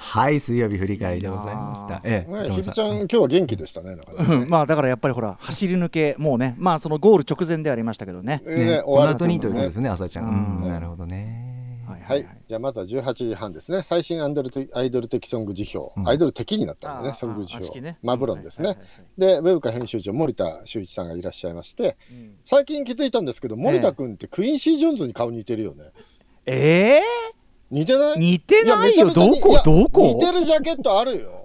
[0.00, 3.96] はい水曜日振り返りでございましたええひびちゃん、今日は元気でしたね。
[3.96, 8.40] だからねうんまあだからやっぱりほら走り抜けもうねまあそのゴール直前でありましたけどね。
[8.46, 9.82] ねわる後にということですね。
[9.84, 10.24] ね、朝ちゃん。
[10.24, 11.48] うんうんなるほどね。
[11.88, 13.82] はいはい、じゃあまずは18時半ですね。
[13.82, 18.68] 最新アイドル的アイドル的ソング辞表、うんアイドル的になったんでね、あソング辞表、マブロンですね。
[18.68, 25.84] はいはいはいで、ウェブカ編集長、森田修一さんがいらっしゃいまして、うん最近気づいたんですけど、森田君ってクインシー・ジョーンズに顔似てるよね。
[26.46, 27.00] え
[27.70, 28.14] 似てない？
[28.14, 29.10] ー、似てないよ。
[29.10, 29.60] どこ？
[29.64, 30.02] どこ？
[30.14, 31.44] 似てるジャケットあるよ。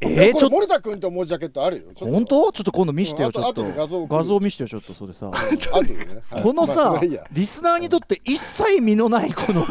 [0.00, 0.50] え えー、ちょっと。
[0.50, 1.82] 森田君と思うジャケットあるよ。
[1.94, 2.14] ちょっと。
[2.14, 2.52] 本当？
[2.52, 3.64] ちょっと今度見してようんちょっと。
[3.64, 5.30] 画像画像見してよちょっとそれさ。
[6.42, 7.24] このさそれはいいや。
[7.32, 9.62] リスナーにとって一切身のないこの。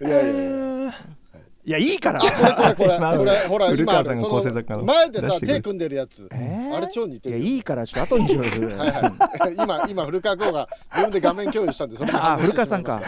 [0.00, 0.36] いやいやい
[0.86, 0.94] や。
[1.66, 2.20] いやいいから。
[2.20, 2.96] これこれこれ。
[2.96, 6.28] 今これ ほら古今川さんがこ構成作家のの前でさ手組んでるやつ。
[6.32, 6.76] えー？
[6.76, 7.38] あれ超似てる。
[7.38, 7.42] よ。
[7.42, 9.54] いやいいからちょっと後にしろよ はいはい。
[9.54, 13.02] 今今古川君が自分で画面共有したんでそれにあ古川さんか。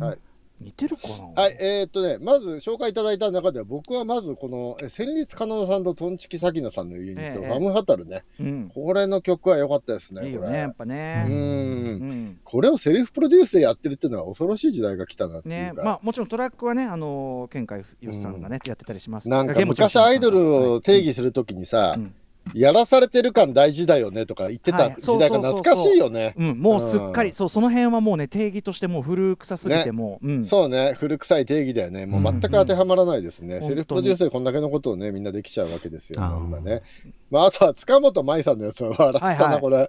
[0.00, 0.18] はい
[0.62, 1.42] 似てるかな？
[1.42, 7.48] はい、えーっとね、まず紹介いただいた中では、僕はまずこの、え戦慄かなのさんとトンチキサキナさんのユニット、ええ。
[7.48, 8.70] ラムハタルね、うん。
[8.74, 10.28] これの曲は良かったですね。
[10.28, 11.24] いいよねやっぱうね。
[11.28, 11.30] ー。
[11.30, 12.10] うん。
[12.30, 12.38] ん。
[12.44, 22.14] これをセルフプロデュースでやってるっていうのは恐ろしい時代が来たなっていねうか、まあもちろんトラックはねあのケンカイヨシさんがねやってたりしますなんか昔アイドルを定義するときにさ、うん
[22.54, 24.96] やらされてる感大事だよねとか言ってたはい。
[24.98, 26.34] 時代が懐かしいよね。
[26.36, 27.26] うん、もうすっかうん。
[27.26, 32.06] りそうその辺はもうね定義としてもう古臭すぎてもう、うん、そうね、古臭い定義だよね。
[32.06, 33.56] もう全く当てはまらないですね。
[33.56, 36.44] うんセルフプロデュースでこんだけのことをね、みんなできちゃうわけですよ、あー。
[36.44, 36.82] 今ね。
[37.30, 39.88] まあ、あとは塚本舞さんのやつは笑ったな、はいはいこれ。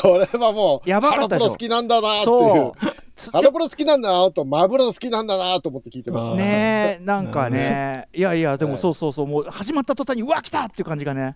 [0.00, 1.50] これはもう、やばかったでしょ。
[1.50, 2.72] 好きなんだなっていう
[3.16, 3.30] そ。
[3.30, 6.36] ハロプロ好きなんだなと、マブロ好きなんだなと思って聞いてました。
[6.36, 11.34] ねえなんかねいやいやでもはいそうそうそうもう始まった途端にうわ来たっていう感じがね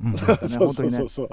[0.48, 1.28] そう 本当にねそうそう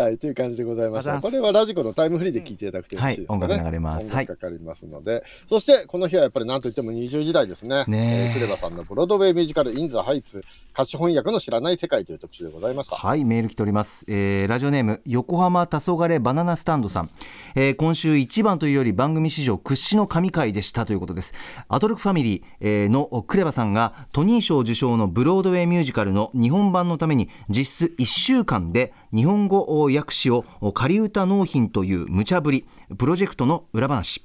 [0.00, 1.20] はい、という感じでございました。
[1.20, 3.40] これはラジコのタイムフリーで聞いていただくとよろしいですかね。
[3.40, 7.84] はい音楽流れます音楽かかりますので、そしてこの日はやっぱりなんといっても20時代ですね。
[7.86, 12.96] ねクレバさんのブロードウェイミュージカルインザハイツ歌詞翻訳の知らない世界という特集でございました。
[12.96, 17.10] はいメール来ております、えーラジオネーム横浜黄昏バナナスタンドさん、
[17.54, 21.34] えー今週一番というより番組史上屈指の神回でしたということです。
[21.68, 32.66] アトロックファミリー、のクレバさんがトニー賞受賞のブロードウェイミュージカルの日本版のために実質1週間で日本語訳詞を仮歌納品という無茶ぶり
[32.98, 34.24] プロジェクトの裏話。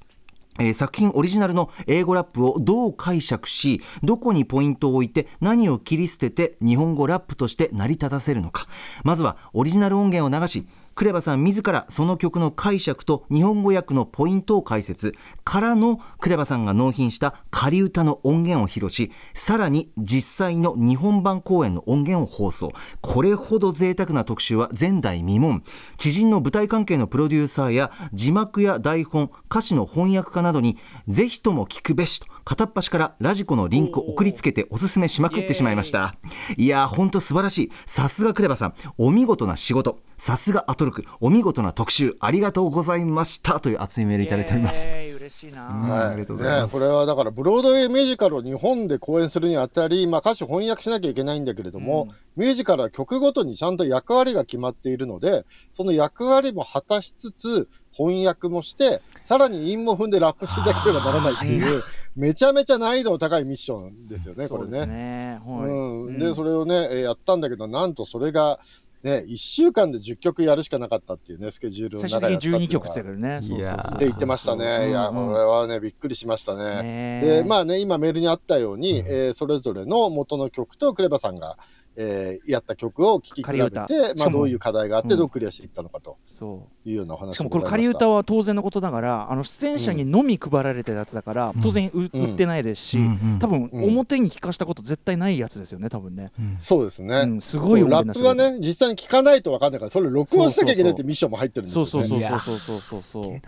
[0.58, 8.68] え作品オリジナルの英語ラップをどう解釈しどこにポイントを置いて何を切り捨てて日本語ラップとして成り立たせるのか。
[9.04, 15.14] まずはオリジナル音源を流しクレバさん自らその曲の解釈と日本語訳のポイントを解説。
[15.44, 22.72] からのクレバさんが納品した仮歌の音源を披露しさらに実際の日本版公演の音源を放送。
[23.02, 25.62] これほど贅沢な特集は前代未聞。
[25.98, 30.78] 知人の舞台関係のプロデューサーや字幕や台本歌詞の翻訳家などに
[31.10, 32.28] ぜひとも聞くべしと。
[32.46, 36.16] 片っ端からラジコのリンクを送りつけておすすめしまくってしまいました。
[36.58, 37.72] いやーほんと素晴らしい。
[37.88, 38.76] さすがクレバさん。
[39.00, 39.98] お見事な仕事。
[40.16, 41.04] さすがアトロク。
[41.20, 43.60] お見事な特集ありがとうございました。
[43.60, 44.96] という熱いメールいただいております。
[45.26, 46.76] 嬉しいな、はい、ありがとうございます。
[46.76, 61.82] ねこれはだからブロードウェイミュージカルを日本で公演するにあたり、まあ、歌詞翻訳しなきゃいけないんだけれども、ミュージカルは曲ごとにちゃんと役割が決まっているのでその役割も果たしつつ翻訳もしてさらに韻も踏んでラップしていかなければならないっていう
[62.16, 64.86] めちゃめちゃ難易度の高いミッションですよねこれね。
[64.86, 65.42] ね。
[65.46, 65.70] はい。
[65.70, 68.60] うん、でそれをね、えーやったんだけどなんとそれが、
[69.04, 73.42] ね、1週間で10曲やるしかなかったっていうねスケジュールの最終的に12中やったっていうの曲ってね。
[73.42, 73.60] そうそうそう。
[73.60, 74.90] いやーって言ってましたね。
[74.90, 75.34] いや、うんうん。
[75.34, 76.84] これはね、びっくりしましたね。
[76.84, 81.58] ねで、まあね、今メールにあったように、えーそれぞれの元の曲とクレバさんが、
[81.96, 83.80] えーやった曲を聴き比べて、
[84.18, 85.20] まあ、どういう課題があって、うん。
[85.20, 86.90] どうクリアしていったのかとそう。
[86.90, 92.06] いうようなお話しかもこれ仮歌は当然のことながらあの出演者にのみ配られてるやつだから、当然ううん。
[92.06, 93.06] 売ってないですし、うん。
[93.06, 93.40] うん。
[93.40, 93.84] 多分うん。
[93.86, 97.16] 表に聞かしたこと絶対ないやつですよね多分ね、そうですね。
[97.18, 101.90] うん、すごいラップはね、実際に聞かないと分かんないから、それ録音しなきゃいけないってミッションも入ってるんですよ、ね。
[101.90, 103.24] そうそうそうそうそうそう。
[103.24, 103.42] そう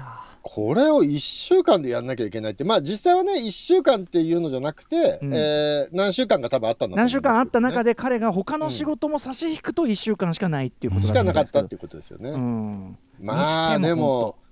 [0.49, 5.33] これを1週間でやんなきゃいけないって、まあ実際はね、1週間っていうのじゃなくて、うん。
[5.33, 12.29] えー何週間か多分あったんだと思うん何週間あった中で彼が他の仕事も差し引くと1週間しかないっていうことしかなかったっていうことですよね。
[12.29, 12.97] うん。
[13.19, 14.46] まあでも、本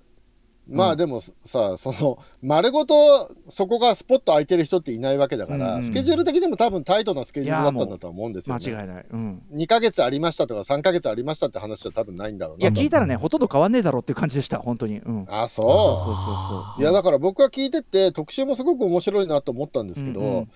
[0.68, 8.64] まあでもさ、その丸ごとそこがスポット空いてる人っていないわけだから、うんうんスケジュール的にも多分タイトなスケジュールだったんだとは思うんですよ、ね。
[8.66, 12.74] 間違いない、うん、2ヶ月ありましたとか3ヶ月ありましたって話は多分ないんだろうなと。
[12.74, 15.64] いや聞いたらねほとんど変わんねえだろうっていう感じでした本当に、うん、あ、そう？
[15.66, 16.14] そうそそう
[16.48, 16.80] そう。
[16.80, 16.82] う。
[16.82, 20.50] いやだから僕は聞いてて特集もすごく面白いなと思ったんですけど、うんうん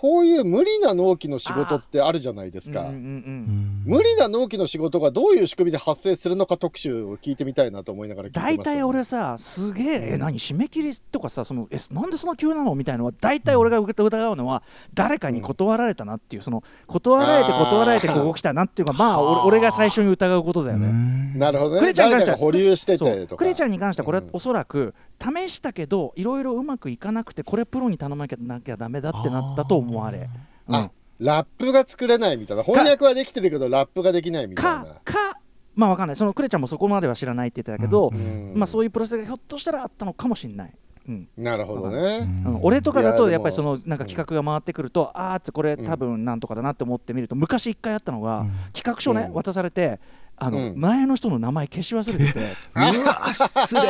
[0.00, 2.80] こういう無理な納期の仕事ってあるじゃないですか。
[2.80, 14.62] うんうんうん無理な納期の仕事がどういう仕組みで発生するのか特集を聞いてみたいなと思いながら聞いてました、大体俺さすげええ何締め切りとかさそのえなんでそんな急なのみたいなのは大体俺が疑うのは
[14.94, 21.32] 誰かに断られたなっていうその断られて断られてここ来たなっていうのがまあ俺俺が最初に疑うことだよね。
[21.36, 21.80] なるほどね。
[21.80, 23.36] クレちゃんに関しては保留しててとか。
[23.36, 24.30] クレちゃんに関してはこれはうん。
[24.32, 30.28] おそらく試したけどいろいろうまくいかなくてこれプロに頼まなきゃダメだってなったと思われ、
[30.68, 30.74] うん。
[30.74, 32.62] あラップが作れないみたいな。
[32.62, 34.94] 翻訳はできてるけどラップができないみたいかな。
[35.04, 35.38] か
[35.74, 36.16] まあわかんない。
[36.16, 38.52] そのクレちゃんもそこまでは知らないって言ってたけど、うん。
[38.54, 40.74] まあそういうプロセスがひょっとしたらあったのかもしれない。
[41.08, 41.28] うん。
[41.36, 42.28] なるほどね。
[42.46, 42.58] うん。
[42.62, 49.34] 俺とかだといややっぱりそのなんか企画が回ってくると、あーっつこれ多分なんとかだなって思ってみると昔一回あったのが、企画書ね、うん。
[49.34, 50.00] 渡されて
[50.40, 50.80] あの、うん。
[50.80, 52.40] 前の人の名前消し忘れてて。
[52.74, 53.82] うわ失礼。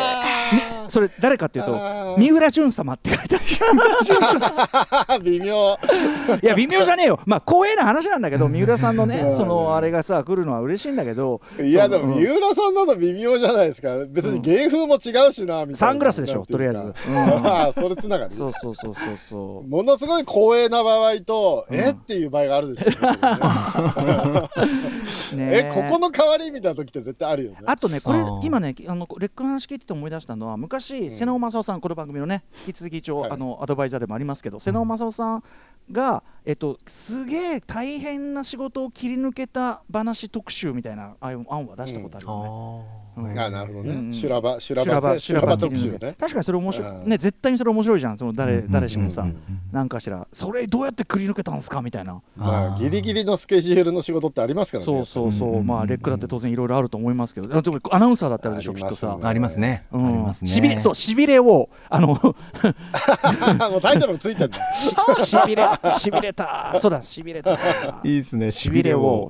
[0.90, 3.38] それ誰かっていうと三浦淳様って書いてあ
[5.14, 5.22] る。
[5.22, 5.78] 微妙。
[6.42, 7.20] いや微妙じゃねえよ。
[7.24, 9.32] まあ光栄な話なんだけど三浦さんのねうん。
[9.36, 13.96] そのあれがさ来るのは嬉しいんだけどいやでも三浦さんなの微妙じゃないですか。
[14.08, 15.76] 別に芸風も違うしなみたいな。
[15.76, 16.80] サングラスでしょとりあえず。
[16.82, 16.92] うん。
[17.72, 18.34] それつながり。
[18.34, 19.68] そうそうそうそうそう。
[19.68, 21.76] ものすごい光栄な場合と、うん。
[21.76, 21.90] え？
[21.90, 23.00] っていう場合があるでしょ。
[25.36, 27.58] ねえここの代わりみたいな時って絶対あるよね。
[27.66, 35.44] あとね、これ今ね、あのレックの話聞いてて思い出したのは、昔、ん瀬能正夫さん、この番組のね、引き続き一応、はいあのアドバイザーでもありますけど、瀬能正夫さん
[35.92, 43.32] が、えっと、すげえ大変な仕事を切り抜けた話特集みたいなああいう案は出したことあるよね。
[43.32, 43.38] うん。
[43.38, 45.98] あなるほどね、うん修羅場、修羅修羅場、修羅場特集ね。
[46.18, 47.06] 確かにそれ面白うん。
[47.06, 48.18] いね絶対にそれ面白いじゃん。
[48.18, 49.22] その誰うん誰しもさ。
[49.22, 49.36] うん
[49.72, 52.20] なんかしらそれどうやってくり抜けたんすかみたいな。
[52.36, 54.86] まあ、ギリギリのスケジュールの仕事ってありますからね。
[54.86, 57.56] そうそうそう、うんまあレックだって当然いろいろあると思いますけど。
[57.56, 60.06] あでもアナウンサーだったらでしょきっとさありますね、うん。
[60.06, 60.50] ありますね。
[60.50, 62.08] しびれそうしびれをあの
[63.70, 64.58] もうタイトルついてんだ。
[65.22, 65.62] しびれ
[65.98, 66.74] しびれた。
[66.78, 67.52] そうだしびれた。
[67.52, 67.56] い
[68.04, 69.28] いですねしびれを。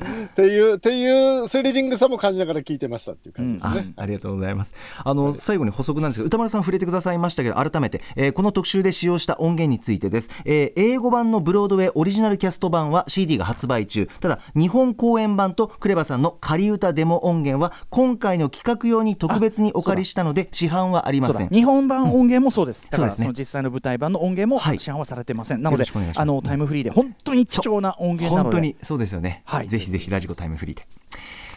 [0.00, 3.92] っていう、っていうスリリングさも感じながら聞いてましたっていう感じですあね。
[3.96, 4.72] ありがとうございます。
[5.04, 14.06] あの最後に補足なんですけど歌丸さん触れてくださいましたけど改めて、えーこの特集で使用した音源についてです、えー英語版のブロードウェイオリジナルキャスト版は CD が発売中。
[14.20, 21.48] ただ日本公演版とクレバさんの仮歌デモ音源は今回の企画用に特別にお借りしたので市販はありません。
[21.48, 21.54] だ。
[21.54, 23.24] 日本版音源もそうです、だからそうですね。
[23.24, 25.84] その実際の舞台版の音源もはい市販はされてません、なので
[26.16, 30.86] あのタイムフリーで本当に貴重な音源なので本当にそうですよね、はいぜひぜひラジコタイムフリーで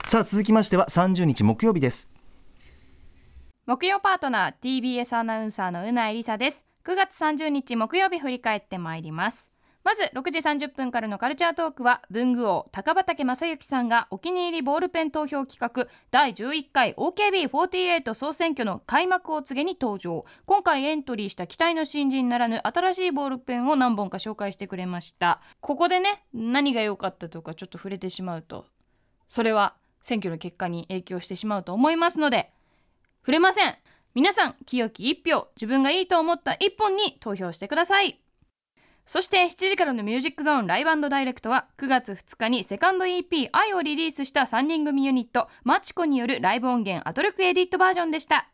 [0.05, 2.09] さあ続きましては30日木曜日です
[3.65, 9.52] 木曜パートナー TBS アナウンサーのうなえりさです9月30日木曜日振り返ってまいります
[9.83, 20.25] まず6時30分からのカルチャートークは文具王高畑正幸さんがお気に入りボールペン投票企画第11回 OKB48 総選挙の開幕を告げに登場。
[20.45, 25.41] 今回エントリーした期待の新人ならぬ新しいボールペンを何本か紹介してくれました。
[25.59, 28.65] ここでね何が良かったとかちょっと触れてしまうと
[29.27, 32.51] それは選挙の結果に影響してしまうと思いますので
[33.21, 33.75] 触れません。
[34.15, 38.22] 皆さん清き一票自分がいいと思った一本に投票してください。
[39.05, 48.49] そして7時からのミュージックゾーンライブダイレクトは9月2日にセカンド EP「愛」をリリースした3人組ユニットマチコによるライブ音源アトロクエディットバージョンでした。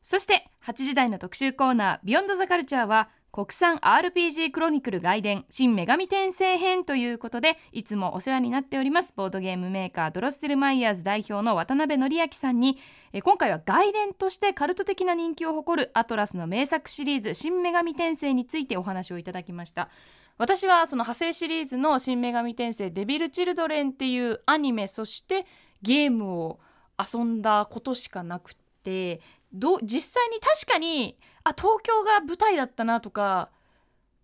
[0.00, 12.76] そして8時台の特集コーナー「ビヨンドザカルチャーは国産 RPG クロニクル外伝新女神転生編ということでいつもお世話になっておりますボードゲームメーカードロッセルマイヤーズ代表の渡辺範明さんに
[13.14, 19.88] え今回は外伝としてカルト的な人気を誇るアトラスの名作シリーズ新女神転生についてお話をいただきました。
[20.36, 25.46] 私はその派生シリーズの新女神転生デビル・チルドレンっていうアニメそして
[25.82, 26.60] ゲームを
[26.98, 29.20] 遊んだことしかなくて
[29.52, 33.50] ど実際に確かにあ東京が舞台だったなとか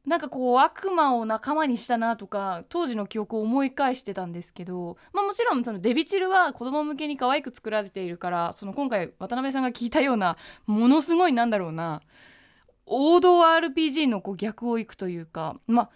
[0.09, 12.01] なんかこう悪魔を仲間にしたなとか当時の記憶を思い返してたんですけど、まあ、もちろんそのデビチルは子供向けに可愛く作られているからその今回渡辺さんが聞いたようなものすごいなんだろうな
[12.87, 15.91] 王道 RPG のこう逆をいくというかまあ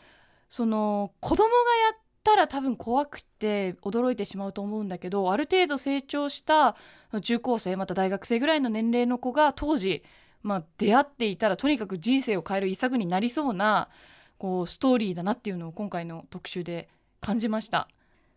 [0.50, 1.54] その子供がや
[1.94, 6.76] ったら多分怖くて驚いてしまうと思うんだけどある程度成長した
[7.22, 10.02] 中高生また大学生ぐらいの年齢の子が当時
[10.42, 13.88] まあ、出会っていたらとにかく人生を変える一作になりそうな
[14.38, 16.88] こうストーリーだなっていうのを今回の特集で
[17.20, 17.88] 感じました。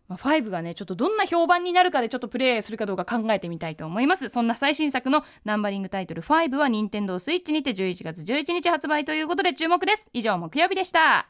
[0.08, 4.28] まあ、5がねちょっとどんな評判になるかでちょっとプレイするかどうか考えてみたいと思います。
[4.28, 10.08] そんな最新作のナンバリングタイトル5は任天堂スイッチにて11月11日発売ということで注目です。
[10.12, 11.26] 以上木曜日でした。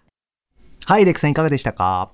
[0.84, 2.10] はいレクさんいかがでしたか？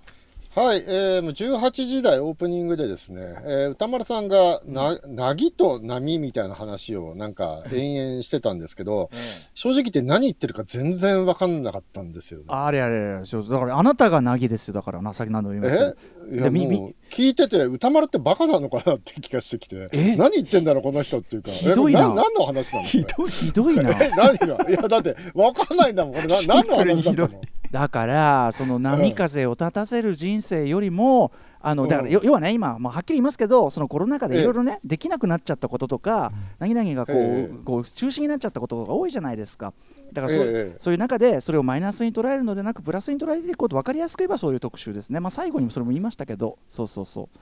[0.55, 9.09] はい、えー、もう18時台オープニングでですね、えー歌丸さんがな、なぎと波みたいな話をなんか延々してたんですけど、
[9.55, 12.47] 正直言って何言ってるか全然分かんなかったんですよね。
[12.49, 14.75] あれあれあれだからあなたが凪ですよ。
[14.75, 15.97] だからなさっき何度も言います
[16.31, 19.89] けど聞いてて歌丸ってバカなのかなって気がしてきて。
[19.93, 21.51] え 何言ってんだろうこの人っていうか。
[21.51, 22.01] ひどいな。
[22.01, 22.87] え何の話なの？
[22.87, 23.91] ひどいひどいな。
[23.93, 24.69] え 何が？
[24.69, 26.15] いやだって分かんないんだもん。
[26.15, 27.41] これな何の話だったの？
[27.73, 37.51] だからその波風を立たせる人生よりもあのだから要はね今、まあ、はっきり言いますけどそのコロナ禍でいろいろねできなくなっちゃったこととか何々がこええ。
[37.51, 39.73] うこう中止になっちゃったことが多いじゃないですか。
[40.13, 40.77] だからそう,、ええ。
[40.81, 46.59] そういう中でそれをマイナスに捉えるのでなくプラスに捉えていこうと分かりやすく言えばそういう特集ですね、まあ、最後にもそれも言いましたけど。
[46.69, 47.39] そうそうそう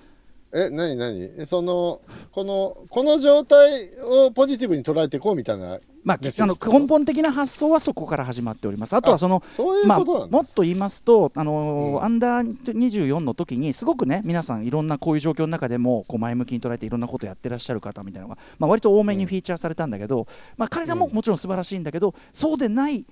[0.52, 1.20] え何何？
[1.38, 2.00] えその
[2.32, 8.94] このこの状態をポジティブに捉えていこうみたいなまあ、あの根本的な発想はそこから始まっております。
[8.94, 12.04] あとはそのそういうまあ、もっと言いますと、あのーうん。
[12.04, 20.26] アンダー24の時にすごくね皆さんいろんなこういう状況の中でもこう前向きに捉えていろんなことやってらっしゃる方みたいなのが、まあ、割と多めにフィーチャーされたんだけど、
[20.56, 21.12] まあ、彼らもうん。
[21.12, 23.04] もちろん素晴らしいんだけど、そうでない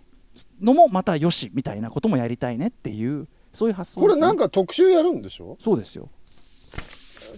[0.62, 5.58] のもまたよしみたいなこともやりたいねっていうそういう発想ね、これなんか特集やるんでしょ？
[5.60, 6.08] そうですよ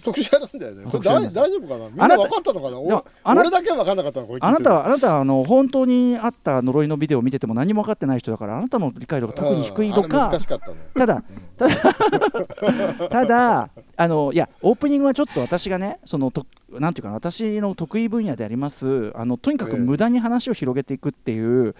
[0.04, 0.90] 特集やるんだよね。
[0.90, 1.88] これ大丈夫かな？
[1.88, 3.04] みんあな分かったのかな？
[3.24, 10.30] あな俺だけは分かんなかったのこれあなたはあなたはあの本当にあった呪いのビデオを見てても何も分かってない人だからあなたの理解度が特に低いのか。
[10.30, 10.60] かっ
[10.94, 11.22] ただ、
[11.56, 11.74] ただ、
[13.08, 21.74] ただあのいや、オープニングはちょっと私がね、そのとなんていうかな、私の得意分野であります、あのとにかくええ無駄に話を広げていくっていう、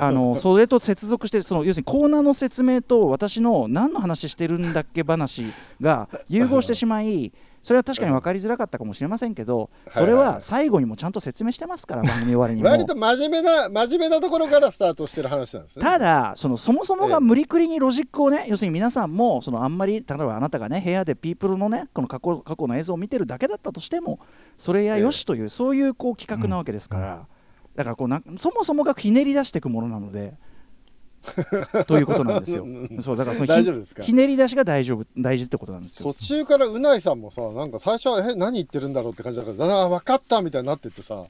[0.00, 5.46] あのそれと接続して、その要するにコーナーの説明と私の何の話してるんだっけ話
[5.80, 7.32] が融合してしまい、
[7.64, 9.90] それは確かに分かりづらかったかもしれませんけど、い。
[9.90, 12.68] それは最後にもちゃんと説明してますから、 番組終わりにも。
[12.68, 15.82] 割と真面目な、真面目なところからスタートしてる話なんですね。
[15.82, 17.10] ただそのそもそもええ。
[17.12, 24.18] が無理くりにロジックをね、要するに皆さんもそのあんまり例えばあなたがね部屋でピープルのねこの過去過去の映像を見てるだけだったとしても
[24.58, 27.26] それやよしという、そういうこう企画なわけですから、
[27.76, 30.34] だからこうなそもそもがひねり出していくものなので
[31.86, 32.66] ということなんですよ。
[33.02, 34.02] そうだからそのひ大丈夫ですか？
[34.02, 36.12] ひねり出しが大丈夫大事ってことなんですよ。
[36.12, 41.24] 途中からうないさんもさ、なんか最初は、え、何言ってるんだろうって感じだから、だ分かったみたいになってってさ、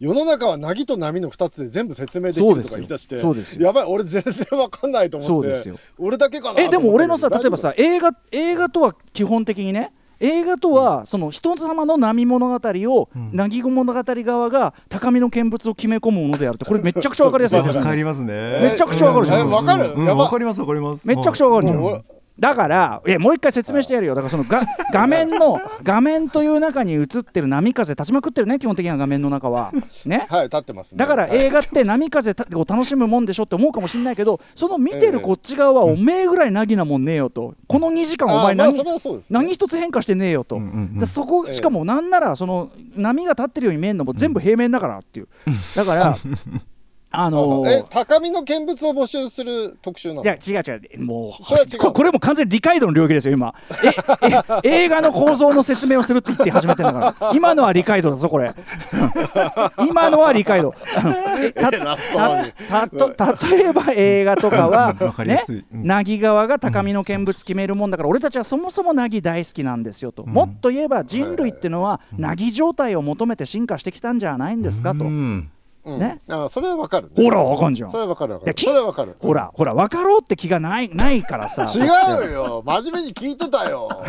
[0.00, 3.66] 世の中はなぎと波の2つで全部説明できるとか言い出して、そうですよ。
[3.66, 5.76] やばい、俺全然分かんないと思ってそうです、よ。
[5.98, 9.92] 俺だけかなえでも俺のさ例えばさ映画映画とは基本的にね
[10.22, 18.70] 映画とはその人様の波物語をなぎ物語側が高みの見物を決め込むものであるってこれめちゃくちゃわかりやすいですよわかりますね。
[18.70, 19.48] めちゃくちゃわかるじゃん。
[19.48, 20.16] えわかる。
[20.16, 21.08] わかりますわかります。
[21.08, 22.04] めちゃくちゃわかるじゃん
[22.42, 24.16] だからいやもう一回説明してやるよ。
[24.16, 24.62] だからそのが
[24.92, 29.70] 画面の画面という中に映ってる波風立ちまくってるね基本的には画面の中は。
[30.06, 30.26] ね？
[30.28, 30.98] はい、立ってますね。
[30.98, 31.38] だからはい。
[31.38, 37.54] 映画って波風たを楽しむもんでしょって思うかもしれないけどその見てるこっち側はおめえぐらいなぎなもんねえよと。
[37.68, 39.20] この2時間お前何あまあね。
[39.30, 40.98] 何一つ変化してねえよと、うんうんうん。
[40.98, 41.52] でそこええ。
[41.52, 45.28] しかもなんならその波が立ってるように見えるのも全部平面だからっていう、
[45.76, 46.16] だから
[47.12, 50.24] あのーえ、高みの見物を募集する特集なの？
[50.24, 51.04] いや違う違う。
[51.04, 53.54] もうここれも完全に理解度の領域ですよ今。
[53.84, 53.88] え
[54.64, 57.32] え 映画の構造の説明をするって言って始めてんだから。
[57.34, 58.54] 今のは理解度だぞこれ。
[59.86, 60.74] 今のは理解度。
[61.54, 61.70] た
[62.88, 64.94] たと例えば映画とかは
[65.24, 75.04] ねなぎ側が高みの見物決めるもんだから俺たちはそもそもなぎ大好きなんですよと、もっと言えば人類ってのはなぎ状態を求めて進化してきたんじゃないんですかと、
[75.84, 77.24] うんうんねあそれはわかる、ね。
[77.24, 78.86] ほらわかんじゃんそれはわかるわかる。
[78.86, 79.16] わかる。
[79.18, 82.62] ほらほら分かろうって気がないないからさ 違うよ。
[82.64, 83.88] 真面目に聞いてたよ。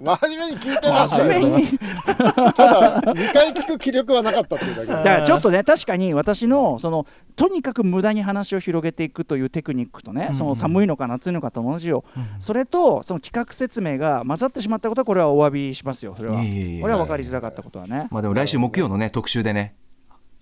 [0.00, 1.32] 真面目に聞いてましたよ。
[1.32, 12.04] 真面目にただ、2回聞く気力はなかったっていうだけだからちょっとね確かに私のそのとにかく無駄に話を広げていくというテクニックとね、その寒いのか夏いのかと同じよ、
[12.38, 19.74] それとその企画説明が混ざってしまったことはこれはお詫びしますよそれはこれは分かりづらかったことはね、まあでも来週木曜のね特集でね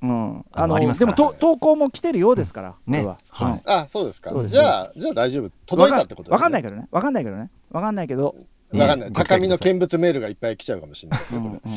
[0.01, 2.99] うん、あのありますからでもと投稿も来てるようですから、ね。
[2.99, 3.53] これは、はい。
[3.53, 4.31] うんあ、そうですか。
[4.31, 4.43] そう。
[4.45, 5.51] ですじゃあ、じゃあ大丈夫。
[5.67, 6.89] 届いたってことわかんないけけどね。
[6.91, 7.51] わかんないけどね。
[7.71, 8.37] わかんないけど、
[8.73, 8.79] ど。
[8.79, 9.13] わかんない。
[9.13, 11.41] 高みの見物メールがいっぱい来ちゃうかもしれないですよ。
[11.41, 11.73] これ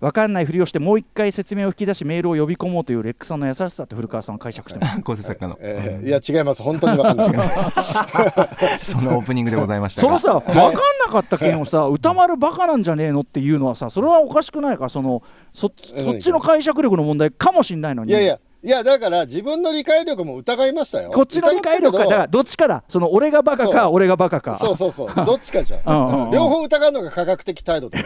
[0.00, 5.00] わかんないふりをしてもう一回説明を引き出しメールを呼び込もうというレックさんの優しさって古川さんは解釈してます。
[5.02, 5.56] 構成作家の。
[5.58, 6.62] えーいや、違います。
[6.62, 7.26] 本当にわかんない。
[8.82, 10.18] そのオープニングでございましたが。
[10.18, 10.78] そのさ、分かんな
[11.10, 18.10] かった件をさ、歌丸バカなんじゃねえのっていうのはさ、それはおかしくないか、そのそえそっちの解釈力の問題かもしれないのに。
[18.10, 21.12] いやいや、いや、だから自分の理解力も疑いましたよ。
[21.12, 25.14] こっちの理解力か、だからどっちかだ、その俺がバカか、俺がバカか、そうそうそう。
[25.24, 25.80] どっちかじゃん。
[25.86, 26.30] うんうんうん。
[26.32, 27.98] 両方疑うのが科学的態度科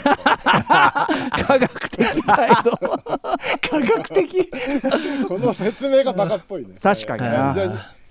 [1.59, 4.51] 学的態度、 科学的。
[5.27, 6.75] この説明がバカっぽいね。
[6.83, 7.55] 確かにな。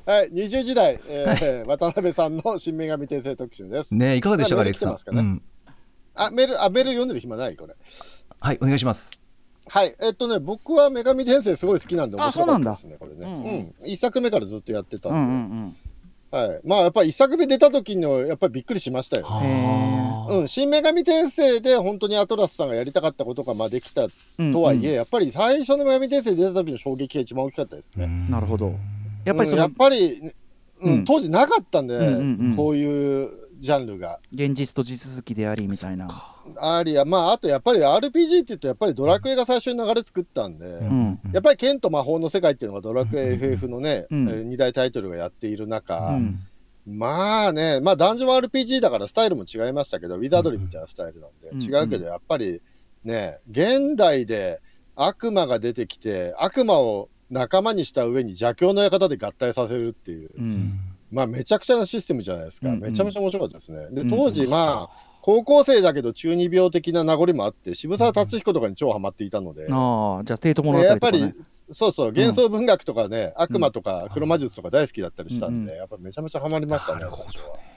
[0.08, 3.94] はい、20時代、えー渡辺さんの新女神転生特集です。
[3.94, 5.42] ねいかがでしたかレックさん。
[6.16, 7.56] あ、メール、あ、メール読んでる暇ない？
[7.56, 7.76] これ。
[8.42, 9.29] はいお願いします
[9.70, 13.26] はい、えっとね、僕は女神転生すごい好きなんで面白かったですね、これね。
[13.26, 13.44] うん。
[13.44, 13.92] うん。
[13.92, 15.76] 一作目からずっとやってたうんうんん
[16.32, 16.38] で。
[16.38, 16.62] うん、はい。
[16.66, 19.28] まあ、やっぱり一作目出た時の、やっぱりびっくりしましたよ。
[19.42, 24.08] へうん、新女神転生で本当にアトラスさんがやりたかったことがまあできた
[24.38, 28.08] うんとはいえ、やっぱり最初の女神転生出た時の衝撃が一番大きかったですね。
[28.30, 28.76] なるほど、
[29.26, 30.34] やっぱりうんやっぱり、
[30.82, 30.94] うん。
[30.94, 31.06] うん。
[31.06, 32.56] 当時なかったんで、うんうんうん。
[32.56, 34.20] こういうジャンルが。
[34.34, 36.08] 現実と地続きでありみたいな。
[36.58, 41.20] ありや、まあ、あとやっぱり RPG って言うと、やっぱりドラクエが最初に流れ作ったんで、うん。
[41.34, 44.30] やっぱり剣と魔法の世界っていうのがドラクエ FF のね、うん。
[44.30, 46.40] えー二大タイトルがやっている中、うん。
[46.88, 51.62] まあね、まあダンジョン RPG だからスタイルも違いましたけど、ウィザードリーみたいなスタイルなんで、うん。
[51.62, 52.62] 違うけど、やっぱり
[53.04, 54.62] ね、現代で
[54.96, 60.80] 悪魔が出てきて、悪魔を仲間にした上に邪教の館で合体させるっていう、うん
[61.12, 62.70] まあめちゃくちゃなシステムじゃないですか。
[62.70, 62.82] うんうん。
[62.82, 63.88] めちゃめちゃ面白かったですね。
[63.92, 77.69] で、うん当時まあ、高校生だけど中二病的な名残もあって、渋沢達彦とかに超ハマっていたので、ああじゃあ帝都物でやっぱ語とか、ねり、そうそう、幻想文学とかね、悪魔とか黒魔術とか大好きだったりしたんで、うんやっぱめちゃめちゃハマりましたね、最初は。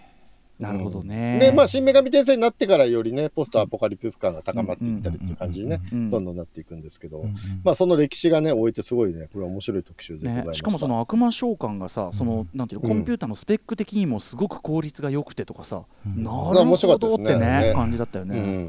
[0.59, 1.39] なるほどね。
[1.41, 7.25] で、まあ、新女神転生になってからよりね、ポストアポカリプス感が高まっていったりっていう感じにね、うんどんどんなっていくんですけど、
[7.65, 10.51] まあ、その歴史がね、置いてすごいね、これは面白い特集でございま、した。
[10.53, 16.13] ねしかもその悪魔召喚がさ、そのなんていうのコンピューターのスペック的にもすごく効率が良くてとかさ、な
[16.53, 18.69] る面ほ白かったですねどってねね感じだったよね。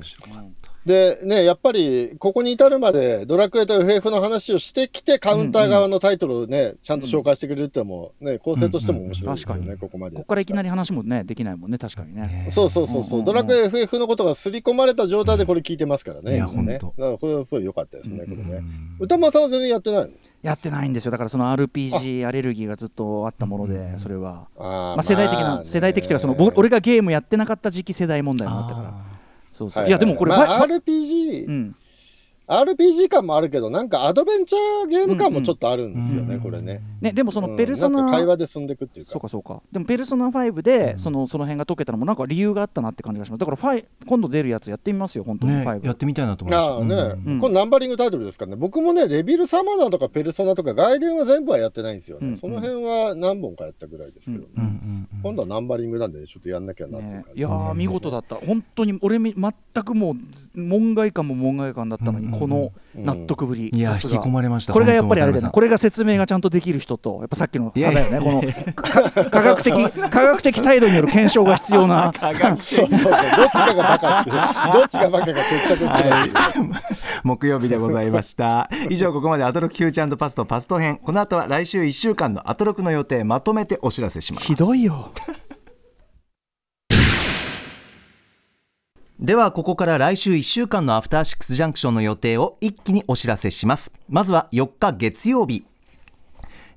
[0.85, 10.17] うんでね、やっぱりここに至るまでドラクエと FF の話をしてきて、カウンター側のタイトルをね、ちゃんと紹介してくれるってのも、ね、構成としても面白いですよね、うんうんここまで。
[10.17, 12.47] ここからいきなり話もねできないもんね確かにね。
[12.49, 16.73] そうそうそうそう、うんうんうんドラクエ FF のことが刷り込まれた状態でこれ聞いてますからね、いや今ね。
[16.73, 18.55] だからこれはこれ良かったですね、これね。
[18.55, 20.09] うん歌間さんは全然やってないの？
[20.43, 21.11] やってないんですよ。
[21.11, 24.47] だからその RPG アレルギーがずっとあったものでそれは。
[24.57, 28.93] まあ世代的な世代的というかその僕俺がゲームやってなかった時期世代問題もあったから
[29.53, 29.83] そうそう。
[29.83, 29.91] はい。
[29.91, 31.75] やでもこれ RPG、うん
[32.47, 36.81] RPG 感もあるけど、なんかアドベンチャーゲーム感もちょっとあるんですよね、うんこれね。
[37.01, 39.11] ねでもそのペルソうんなんかナ会話で進んでいくっていうか。
[39.11, 39.61] そうかそうか。
[39.71, 43.39] でもペルソナ5でそのその辺が解けたのもなんか理由があったなって感じがします。
[43.39, 57.33] だからファイ今度出るやつやってみますよ本当にね5やってみたいなと思いましたああね、うんこれナンバリングタイトルですからね、僕もね、レビルサマナーとかペルソナとか、外伝は全部はやってないんですよね、うんその辺は何本かやったぐらいですけどね、うんうんうん今度はナンバリングなんで、ちょっとやんなきゃなっていう感じ、ね。
[57.35, 58.35] いやー見事だった。
[58.35, 60.17] 本当に俺み全くも
[60.55, 64.73] う門外漢も門外漢だったのに、うんうんうんこの納得ぶり、いや引き込まれました。
[64.73, 72.13] これがやっぱりあれだよこれが説明がちゃんとできる人と、やっぱさっきの差だよね、いこのか科学的科学的態度による検証が必要な、
[72.59, 76.31] そうそうそう、どっちかがバカって、どっちがバカか決着つけない。
[77.23, 78.69] 木曜日でございました。
[78.89, 80.99] 以上ここまでアトロクフューチャーパストパスト編。
[81.03, 84.47] この後は来週1週間のアトロクの予定まとめてお知らせします。
[84.47, 85.11] ひどいよ。
[89.23, 93.93] ではここから来週1週間のアフターシックスジャンクションの予定を一気にお知らせします。
[94.09, 95.63] まずは4日月曜日。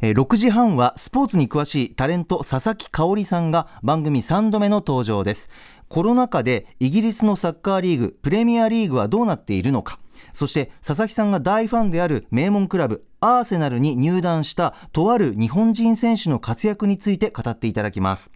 [0.01, 5.51] え6時半はスポーツに詳しいタレント佐々木香織さんが番組3度目の登場です。
[5.89, 9.99] コロナ禍でイギリスのサッカーリーグプレミアリーグはどうなっているのか。
[10.33, 18.31] そして佐々木さんが大ファンである名門クラブアーセナルに入団したとある日本人選手の活躍について語っていただきます。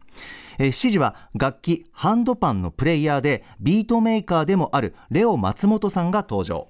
[0.60, 6.68] えー7時は楽器ハンドパンのプレイヤーでビートメーカーでもあるレオ松本さんが登場。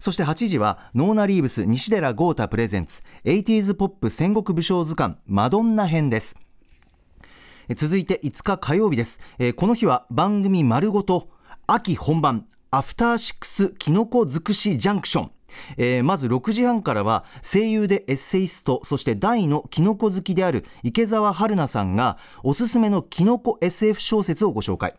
[0.00, 6.36] そして8時はノーナ・リーブス西寺豪太プレゼンツ 80s ポップ戦国武将図鑑マドンナ編です。
[7.76, 11.28] 続いて5日火曜日です、えーこの日は番組丸ごと
[11.68, 15.30] 秋本番アフターシックスキノコ尽くしジャンクション。
[15.76, 24.94] えーまず6時半からは声優でエッセイストそして大のキノコ好きである池澤春菜さんがおすすめのキノコ SF 小説をご紹介。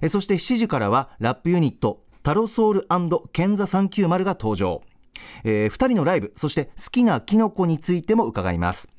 [0.00, 4.82] えーそして7時からはラップユニットタロソールケンザ390が登場、
[5.44, 8.90] え2人のライブそして好きなキノコについても伺います。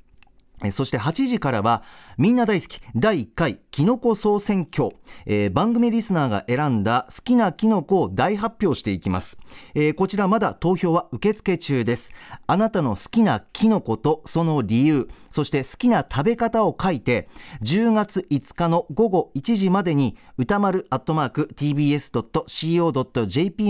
[0.71, 1.83] そして8時からは
[2.17, 4.95] みんな大好き第1回キノコ総選挙、
[5.27, 9.37] えー番組リスナーが選んだ好きなキノコを大発表していきます、
[9.75, 12.11] えーこちらまだ投票は受付中です。
[12.47, 17.29] あなたの好きなキノコとその理由そして好きな食べ方を書いて
[17.61, 22.11] 10月5日の午後1時までに歌丸アットマーク tbs.co.jp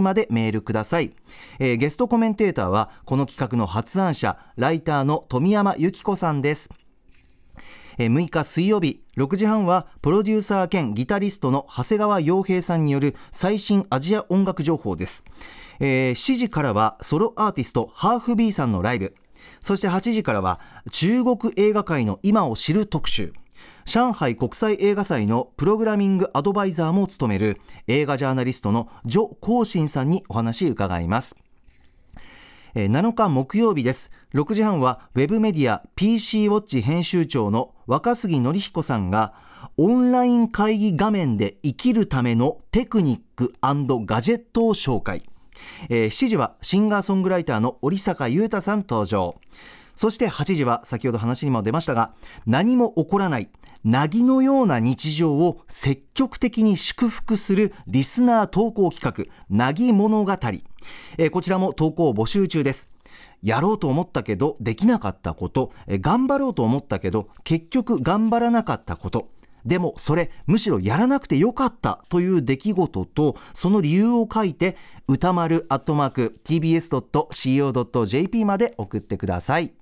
[0.02, 1.12] までメールください、
[1.60, 6.70] えーゲストコメンテーターはこの企画の発案者ライターの富山由紀子さんです。
[7.98, 15.26] え6日水曜日6時半はプロデューサー兼ギタリストの長谷川洋平さんによる最新アジア音楽情報です、
[15.80, 19.16] えー7時からはソロアーティストハーフ B さんのライブ。
[19.62, 20.60] そして8時からは
[20.92, 23.34] 中国映画界の今を知る特集。
[23.86, 31.36] 上海国際映画祭のプログラミングアドバイザーも務める映画ジャーナリストのジョ・コウシンさんにお話伺います。
[32.80, 34.12] え7日木曜日です。
[34.36, 39.34] 6時半はウェブメディア PC ウォッチ編集長の若杉則彦さんが
[39.78, 43.56] オンライン会議画面で生きるためのテクニック
[44.06, 45.24] ガジェットを紹介、
[45.90, 49.40] え7時はシンガーソングライターの織坂優太さん登場。
[49.96, 52.14] そして8時は先ほど話にも出ましたが
[52.46, 53.50] 何も起こらない
[53.84, 60.34] なぎのような日常を積極的に祝福するリスナー投稿企画なぎ物語、
[61.18, 62.90] えこちらも投稿募集中です。
[63.42, 65.72] やろうと思ったけどできなかったこと。
[65.88, 69.30] え頑張ろうと思ったけど結局頑張らなかったこと。
[69.66, 72.04] でもそれむしろやらなくてよかった。
[72.10, 74.78] という出来事とその理由を書いて
[75.08, 79.74] 歌丸アットマーク tbs.co.jp まで送ってください。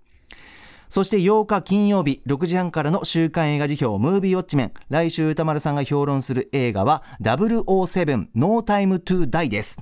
[0.89, 4.73] そして8日金曜日6時半からの週刊映画辞表ムービーウォッチメン。
[4.89, 9.79] 来週歌丸さんが評論する映画は007 No Time to Die です。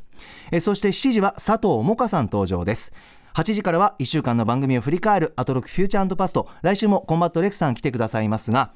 [0.62, 2.94] そして7時は佐藤萌歌さん登場です。
[3.36, 6.48] 8時からは1週間の番組を振り返るアトロクフューチャーパスト。
[6.62, 8.74] 来週もコンバットレクさん来てくださいますが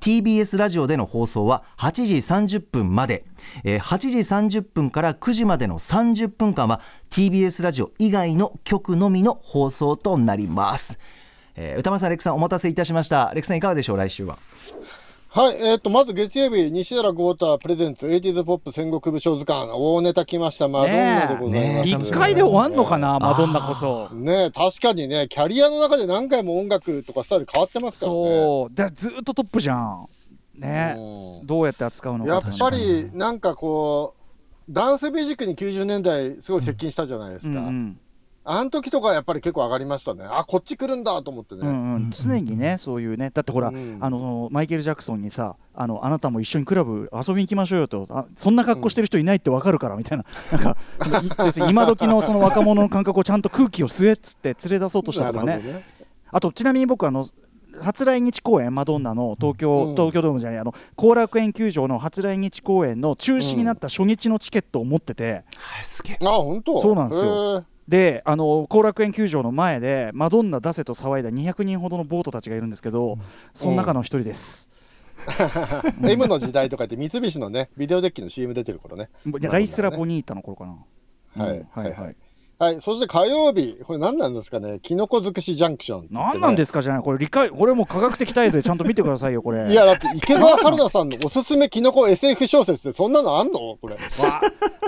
[0.00, 3.26] TBS ラジオでの放送は8時30分まで、
[3.62, 4.18] えー8時
[4.60, 10.98] 30分から9時までの30分間は TBS ラジオ以外の局のみの放送となります、
[11.56, 13.30] えー宇多丸さんレックさんお待たせいたしました。
[13.34, 14.38] レックさんいかがでしょう来週は？
[15.34, 21.88] はい、えっ、と、まず月曜日、西寺郷太プレゼンツ、エイティーズポップ戦国武将図鑑、大ネタ来ました、マドンナでございます。
[21.88, 24.10] 一回で終わんのかな、マドンナこそ。
[24.14, 28.18] ね確かにね、キャリアの中で何回も音楽とかスタイル変わってますからね。
[28.18, 30.06] そう、でずっとトップじゃん。
[30.54, 31.46] ね、うん。
[31.46, 32.30] どうやって扱うのか。
[32.30, 34.14] やっぱり、なんかこ
[34.68, 37.60] う、ダンスミュージックに90年代、すごい接近したじゃないですか。
[37.60, 37.98] うんうん
[38.44, 40.24] あの時とかやっぱり結構上がりましたね。
[40.28, 41.60] あ、こっち来るんだと思ってね。
[41.62, 43.98] うんうん、常にね、そういうね、だってほら、うん。
[44.00, 50.76] あのマイケル・ジャクソンにさあの、あなたも一緒にクラブ遊びに行きましょうよと、あそんな格好してる人いないってわかるからみたいな、なんか、
[51.06, 55.84] い要するに今時の その若者の感覚をちゃんと空気を吸えっつって連れ出そうとしたとかね、ね。
[56.30, 57.24] あとちなみに僕あの、
[57.80, 59.36] 初来日公演、マドンナの？
[59.40, 59.94] 東京,、うん。
[59.94, 66.18] 東京ドームじゃない、あの後楽園球場の初来日公演の中止になった初日のチケットを持ってて、はいすげえ。
[66.22, 66.82] あ、本当？
[66.82, 67.54] そうなんですよ。
[67.54, 67.64] よ。
[67.88, 73.18] であの後楽園球場の前でマドンナ出せと騒いだ200人ほどのボートたちがいるんですけど、
[73.54, 74.70] その中の一人です。
[76.02, 79.08] M の時代とかって三菱のね、ビデオデッキの CM 出てる頃ね。
[79.40, 81.44] ライスラ・ボニータの頃かな。
[81.44, 82.16] はいうんはいはい。
[82.62, 87.02] はい、そして火曜日、これ何なんですかね、キノコ尽くしジャンクションね、何なんですかじゃない。
[87.02, 89.68] これ理解これもう科学的態度でちゃんと見てくださいよこれ。
[89.68, 93.58] いや、だって池澤春菜さんのおすすめキノコ SF 小説ってそんなのあんの？
[93.58, 93.96] これ。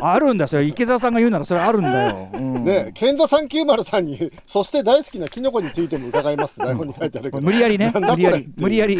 [0.00, 2.28] わあるんだそれ池澤さんが言うならそれあるんだよ。
[2.32, 2.64] うん。
[2.64, 6.56] ね、健座390さんに、そして大好きなキノコについても伺います。
[6.60, 7.42] 台本に書いてあるけど。
[7.42, 7.92] 無理やりね。
[7.92, 8.98] 無理やり無理やり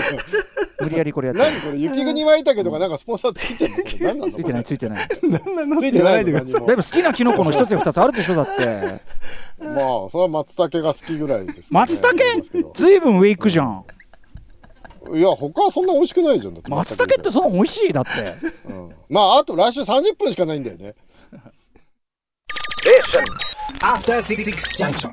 [0.81, 1.43] 無理やりこれやって。
[1.43, 3.77] る何これ、雪国はいたけどがなんかスポンサーついてんの？
[3.77, 3.99] これ。
[4.01, 5.09] 何なのついてないついてない。
[5.09, 8.64] ついてないだいぶ好きなキノコの一つや二つあるでしょだって。
[9.59, 11.65] まあ、それは松茸が好きぐらいです、ね。
[11.71, 13.85] 松茸ずいぶん上行くじゃん。
[15.15, 16.55] いや、他はそんな美味しくないじゃん。
[16.55, 17.93] だって松茸ってそんな美味しい？
[17.93, 18.11] だって。
[18.67, 20.95] うんまあ、あと来週30分しかないんだよね。
[23.81, 24.45] After Six
[24.77, 25.12] Junction.